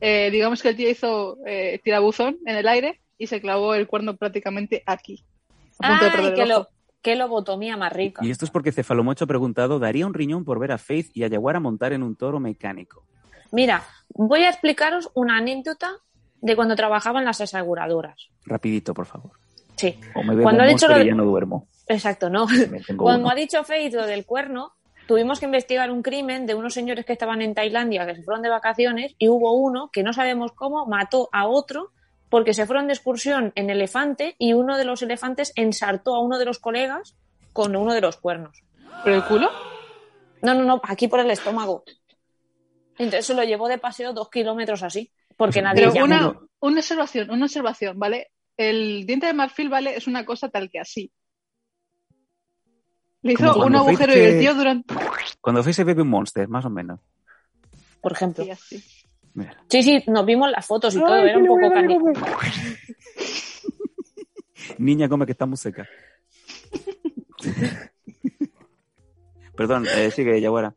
[0.00, 3.86] Eh, digamos que el tío hizo eh, tirabuzón en el aire y se clavó el
[3.86, 5.24] cuerno prácticamente aquí.
[5.78, 6.60] A punto de Ay, perder qué, el ojo.
[6.60, 6.68] lo,
[7.04, 8.24] qué lobotomía más rica.
[8.24, 11.22] Y esto es porque Cefalomocho ha preguntado, ¿daría un riñón por ver a Faith y
[11.22, 13.04] a Yaguara montar en un toro mecánico?
[13.52, 15.92] Mira, voy a explicaros una anécdota
[16.40, 18.28] de cuando trabajaba en las aseguradoras.
[18.46, 19.32] Rapidito, por favor.
[19.76, 21.68] Sí, O me bebo Cuando ha dicho lo de- ya no duermo.
[21.88, 22.46] exacto, ¿no?
[22.96, 23.30] Cuando uno.
[23.30, 24.72] ha dicho Faith lo del cuerno,
[25.06, 28.42] tuvimos que investigar un crimen de unos señores que estaban en Tailandia, que se fueron
[28.42, 31.90] de vacaciones, y hubo uno que no sabemos cómo mató a otro
[32.34, 36.36] porque se fueron de excursión en elefante y uno de los elefantes ensartó a uno
[36.36, 37.16] de los colegas
[37.52, 38.60] con uno de los cuernos.
[39.04, 39.50] ¿Pero el culo?
[40.42, 41.84] No, no, no, aquí por el estómago.
[42.98, 46.06] Entonces se lo llevó de paseo dos kilómetros así, porque nadie Pero llamó.
[46.06, 48.32] una, una observación, una observación, ¿vale?
[48.56, 49.96] El diente de marfil, ¿vale?
[49.96, 51.12] Es una cosa tal que así.
[53.22, 54.92] Le hizo un agujero y fuiste- el tío durante...
[55.40, 56.98] Cuando fuese Baby Monster, más o menos.
[58.00, 58.42] por ejemplo.
[58.42, 58.84] Sí, así.
[59.34, 59.56] Mira.
[59.68, 61.98] Sí, sí, nos vimos las fotos y todo, era un poco cani.
[64.78, 65.88] Niña come que está muy seca.
[69.56, 70.74] Perdón, eh, sigue, Yaguara.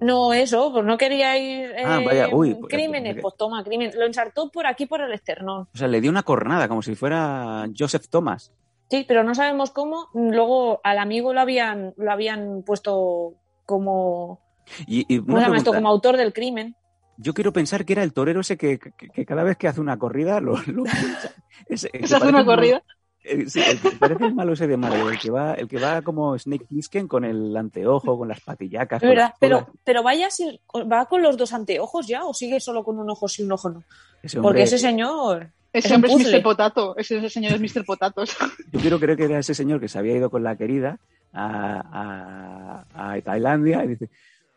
[0.00, 1.70] No, eso, pues no quería ir.
[1.72, 3.90] eh, Ah, vaya, uy, pues, crímenes, pues, pues toma, crimen.
[3.94, 5.68] Lo ensartó por aquí, por el esternón.
[5.74, 8.52] O sea, le dio una cornada, como si fuera Joseph Thomas.
[8.90, 10.08] Sí, pero no sabemos cómo.
[10.14, 13.34] Luego al amigo lo habían, lo habían puesto
[13.66, 14.40] como.
[14.86, 15.70] Y, y ¿Cómo una se llama esto?
[15.72, 16.76] pregunta, Como autor del crimen.
[17.20, 19.80] Yo quiero pensar que era el torero ese que, que- que cada vez que hace
[19.80, 21.32] una corrida lo, lo pincha.
[21.66, 22.82] Ese- que ¿Se hace una corrida?
[23.22, 25.78] eh, sí, el que parece el malo ese de Mario, el que va, el que
[25.78, 29.00] va como Snake Plissken con el anteojo, con las patillacas.
[29.00, 30.60] Con verdad, las pero, pero vaya si
[30.90, 33.68] va con los dos anteojos ya o sigue solo con un ojo sí un ojo
[33.70, 33.84] no.
[34.22, 35.50] Ese hombre- Porque ese señor.
[35.72, 36.32] Ese Es hombre es.
[36.32, 36.42] Mr.
[36.42, 36.96] Potato.
[36.96, 37.84] Ese, ese señor es Mr.
[37.84, 38.36] Potatos.
[38.72, 40.98] Yo quiero creer que era ese señor que se había ido con la querida
[41.32, 44.10] a, a- a Tailandia y dice,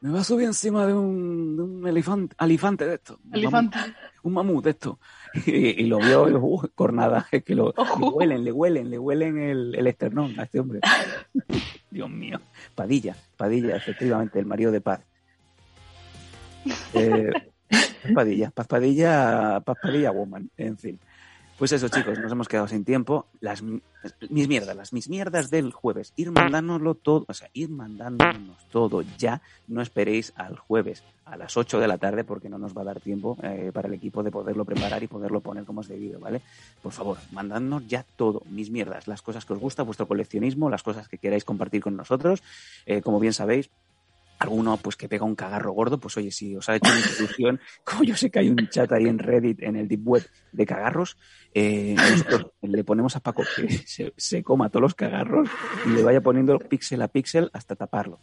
[0.04, 3.20] me va a subir encima de un, de un elefante, elefante de esto.
[3.24, 3.76] un mamut,
[4.24, 5.00] Un mamut de esto.
[5.46, 8.90] Y, y lo vio, y dijo, "Uh, cornada, es que lo, le huelen, le huelen,
[8.92, 10.82] le huelen el, el esternón a este hombre.
[11.90, 12.42] Dios mío.
[12.76, 15.00] Padilla, Padilla, efectivamente, el marido de Paz.
[16.94, 17.32] Eh,
[17.70, 21.00] Paz Padilla, Paz Padilla, Paz Padilla Woman, en fin.
[21.58, 23.28] Pues eso, chicos, nos hemos quedado sin tiempo.
[23.40, 23.82] Las mi-
[24.30, 26.12] mis mierdas, las mis mierdas del jueves.
[26.16, 26.32] Ir
[26.96, 29.42] todo, o sea, ir mandándonos todo ya.
[29.68, 32.86] No esperéis al jueves a las 8 de la tarde porque no nos va a
[32.86, 36.20] dar tiempo eh, para el equipo de poderlo preparar y poderlo poner como es debido,
[36.20, 36.42] ¿vale?
[36.82, 40.84] Por favor, mandadnos ya todo, mis mierdas, las cosas que os gusta, vuestro coleccionismo, las
[40.84, 42.42] cosas que queráis compartir con nosotros.
[42.86, 43.70] Eh, como bien sabéis,
[44.44, 47.60] alguno pues que pega un cagarro gordo, pues oye, si os ha hecho una ilusión,
[47.84, 50.66] como yo sé que hay un chat ahí en Reddit, en el Deep Web de
[50.66, 51.18] cagarros,
[51.54, 55.50] eh, nosotros le ponemos a Paco que se, se coma todos los cagarros
[55.86, 58.20] y le vaya poniendo píxel a píxel hasta taparlo.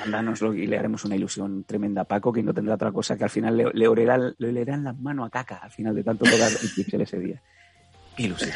[0.00, 3.24] Mándanoslo y le haremos una ilusión tremenda a Paco que no tendrá otra cosa que
[3.24, 6.24] al final le, le, olerán, le olerán las manos a caca al final de tanto
[6.24, 7.42] tocar el píxel ese día.
[8.16, 8.50] Qué ilusión.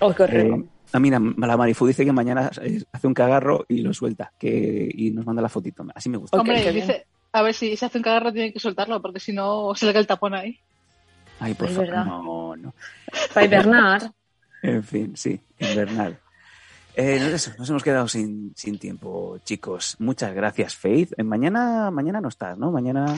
[0.00, 0.56] Oh, horrible.
[0.56, 0.64] Eh,
[0.94, 4.88] ah, mira, la Marifu dice que mañana eh, hace un cagarro y lo suelta que,
[4.92, 5.84] y nos manda la fotito.
[5.94, 6.36] Así me gusta.
[6.36, 9.32] Ok, Hombre, dice, a ver si se hace un cagarro tiene que soltarlo, porque si
[9.32, 10.58] no se le cae el tapón ahí.
[11.40, 12.74] Ay, por favor, no, no.
[13.32, 14.12] Para hibernar.
[14.62, 16.18] En fin, sí, invernal.
[16.96, 19.96] Eh, eso, nos hemos quedado sin, sin tiempo, chicos.
[19.98, 21.12] Muchas gracias, Faith.
[21.18, 22.70] Eh, mañana, mañana no estás, ¿no?
[22.70, 23.14] Mañana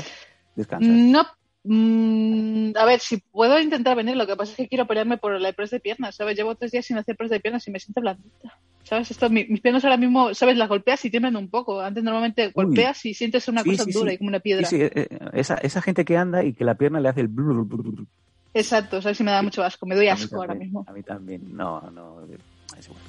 [0.56, 0.90] descansas.
[0.90, 1.24] No.
[1.66, 5.40] Mm, a ver, si puedo intentar venir, lo que pasa es que quiero pelearme por
[5.40, 6.36] la press de piernas, ¿sabes?
[6.36, 8.54] Llevo tres días sin hacer press de piernas y me siento blandita.
[8.84, 9.10] ¿Sabes?
[9.10, 10.56] Esto, mi- mis piernas ahora mismo, ¿sabes?
[10.56, 11.80] Las golpeas y tiemblan un poco.
[11.80, 14.14] Antes normalmente golpeas y sientes una Sí, cosa sí, dura sí.
[14.14, 14.68] y como una piedra.
[14.68, 17.28] sí, eh, eh, esa, esa gente que anda y que la pierna le hace el...
[17.28, 18.06] blur, blur, blur.
[18.54, 19.18] Exacto, ¿sabes?
[19.18, 20.84] Si me da mucho asco, me doy asco ahora mismo.
[20.86, 22.20] A mí también, no, no.
[22.78, 23.02] Es igual.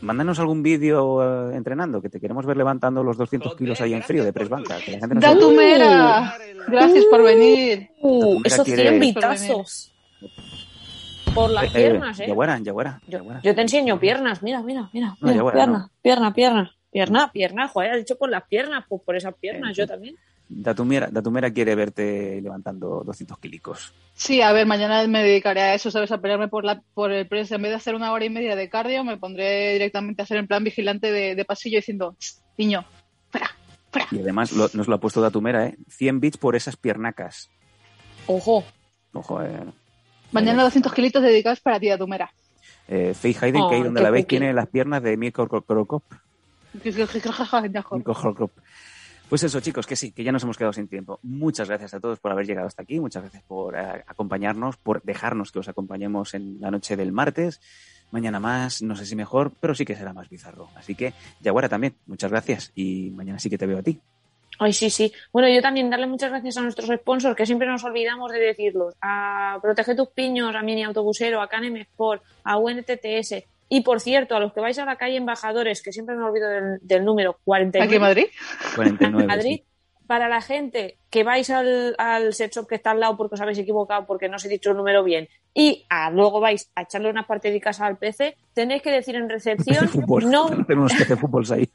[0.00, 4.02] Mándanos algún vídeo eh, entrenando, que te queremos ver levantando los 200 kilos ahí en
[4.02, 4.76] frío de press banca.
[4.84, 5.34] que la gente no sabe.
[5.34, 6.34] ¡Datumera!
[6.68, 7.90] Gracias por venir.
[8.00, 9.92] Uh, esos quiere- 100 vitazos.
[11.34, 12.26] Por las Eh, piernas, ¿eh?
[12.28, 13.40] Yaguara, Yaguara, Yo, Yaguara.
[13.42, 15.16] yo te enseño piernas, mira, mira, mira.
[15.20, 15.90] No, mira, pierna, no.
[16.02, 17.68] pierna, pierna, pierna, pierna.
[17.68, 20.16] Joder, has dicho por las piernas, pues por esas piernas, Eh, yo también.
[20.50, 23.92] Datumera, Datumera quiere verte levantando 200 kilicos.
[24.14, 26.10] Sí, a ver, mañana me dedicaré a eso, ¿sabes?
[26.10, 27.52] A pelearme por, la, por el press.
[27.52, 30.38] En vez de hacer una hora y media de cardio, me pondré directamente a hacer
[30.38, 32.84] en plan vigilante de, de pasillo diciendo, "Tss, niño,
[33.30, 33.50] fuera,
[33.92, 34.08] fuera.
[34.10, 35.76] Y además lo- nos lo ha puesto Datumera, ¿eh?
[35.88, 37.50] 100 bits por esas piernacas.
[38.26, 38.64] Ojo.
[39.12, 39.64] Ojo, eh.
[40.32, 42.32] Mañana 200 kilitos dedicados para ti, Datumera.
[42.88, 46.02] Eh, Faye Hayden, que ahí Ay, donde la veis, tiene las piernas de Mirko Krokop.
[49.28, 51.20] Pues eso, chicos, que sí, que ya nos hemos quedado sin tiempo.
[51.22, 52.98] Muchas gracias a todos por haber llegado hasta aquí.
[52.98, 57.60] Muchas gracias por eh, acompañarnos, por dejarnos que os acompañemos en la noche del martes.
[58.10, 60.70] Mañana más, no sé si mejor, pero sí que será más bizarro.
[60.76, 61.12] Así que,
[61.42, 62.72] Yaguara también, muchas gracias.
[62.74, 64.00] Y mañana sí que te veo a ti.
[64.58, 65.12] Ay, sí, sí.
[65.30, 68.94] Bueno, yo también darle muchas gracias a nuestros sponsors, que siempre nos olvidamos de decirlos.
[69.02, 73.44] A Protege tus Piños, a Mini Autobusero, a Canem Sport, a UNTTS.
[73.68, 76.48] Y por cierto, a los que vais a la calle Embajadores, que siempre me olvido
[76.48, 77.86] del, del número 49.
[77.86, 78.26] ¿Aquí en Madrid?
[78.76, 79.26] 49.
[79.28, 79.64] Madrid, sí.
[80.06, 83.40] para la gente que vais al, al set shop que está al lado porque os
[83.40, 86.82] habéis equivocado, porque no os he dicho el número bien, y ah, luego vais a
[86.82, 90.30] echarle unas partidicas al PC, tenéis que decir en PC recepción, fútbol.
[90.30, 91.68] no, hacer unos PC fútbols ahí.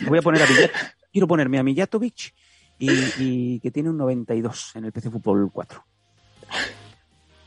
[0.00, 0.70] Me voy a poner a Millat.
[1.12, 2.34] Quiero ponerme a Mijatovic
[2.78, 5.84] y, y que tiene un 92 en el PC Fútbol 4.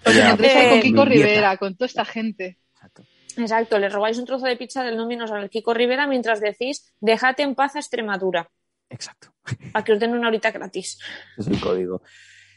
[0.05, 0.31] Oye, ya.
[0.31, 1.25] Entréis ahí con Eh, Kiko dieta.
[1.27, 2.59] Rivera, con toda esta gente.
[2.73, 3.03] Exacto.
[3.38, 7.43] Exacto, le robáis un trozo de pizza del Domino's al Kiko Rivera mientras decís, déjate
[7.43, 8.49] en paz a Extremadura,
[8.89, 9.34] Exacto.
[9.71, 10.99] para que os den una horita gratis.
[11.38, 12.01] Es el código.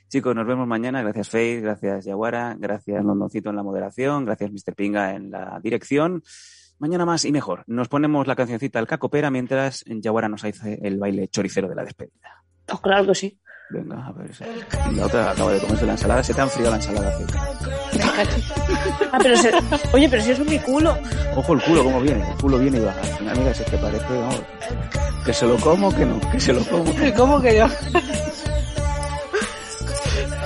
[0.08, 1.02] Chicos, nos vemos mañana.
[1.02, 1.62] Gracias, Faith.
[1.62, 2.54] Gracias, Yaguara.
[2.58, 4.24] Gracias, Londoncito, en la moderación.
[4.24, 4.74] Gracias, Mr.
[4.74, 6.22] Pinga, en la dirección.
[6.78, 7.64] Mañana más y mejor.
[7.66, 11.84] Nos ponemos la cancioncita al cacopera mientras Yaguara nos hace el baile choricero de la
[11.84, 12.44] despedida.
[12.70, 13.40] Oh, claro que sí.
[13.70, 14.30] Venga, a ver.
[14.94, 16.22] La otra acaba de comerse la ensalada.
[16.22, 17.18] Se te ha enfriado la ensalada.
[19.12, 19.50] Ah, pero se-
[19.92, 20.96] Oye, pero si es mi culo.
[21.34, 22.28] Ojo el culo, cómo viene.
[22.30, 23.00] El culo viene y baja.
[23.20, 24.40] Mira, si es que parece, vamos,
[25.24, 26.84] que se lo como, que no, que se lo como.
[27.16, 27.66] ¿Cómo que yo?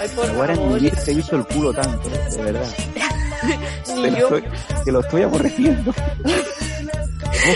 [0.01, 0.79] Ay, por favor.
[1.05, 2.69] te he visto el culo tanto, de verdad.
[3.97, 4.45] Ni Te lo, estoy,
[4.85, 5.93] te lo estoy aborreciendo.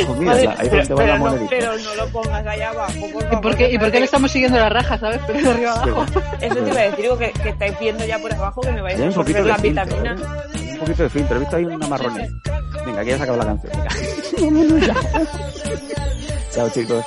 [0.02, 1.50] Ojo, mira, Vale, la- ahí pero, donde va la no, monedita.
[1.50, 2.92] pero no lo pongas allá abajo.
[3.12, 5.20] Por ¿Y por qué, ¿y por qué le estamos siguiendo la raja, sabes?
[5.26, 6.06] Pero de arriba abajo.
[6.40, 8.80] Eso te iba a decir, digo que, que estáis viendo ya por abajo que me
[8.82, 10.12] vais a de la filtro, vitamina.
[10.14, 10.72] ¿eh?
[10.72, 11.36] Un poquito de filtro.
[11.36, 12.28] He visto ahí una marronía.
[12.86, 13.72] Venga, aquí ya se acabó la canción.
[14.40, 14.94] Venga.
[16.54, 17.04] Chao, chicos.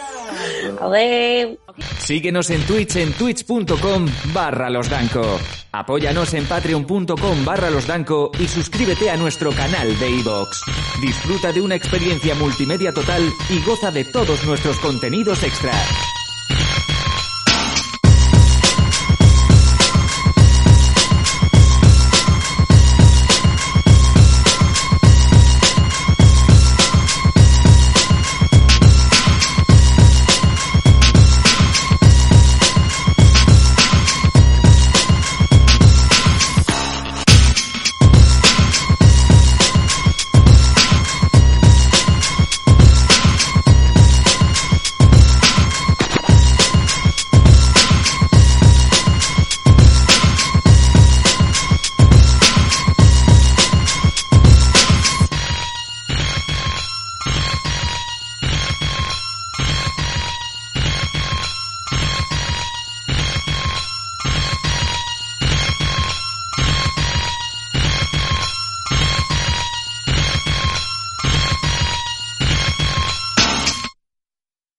[1.99, 5.39] Síguenos en Twitch en twitch.com barra losdanco.
[5.71, 10.61] Apóyanos en patreon.com barra losdanco y suscríbete a nuestro canal de iVoox.
[11.01, 15.71] Disfruta de una experiencia multimedia total y goza de todos nuestros contenidos extra.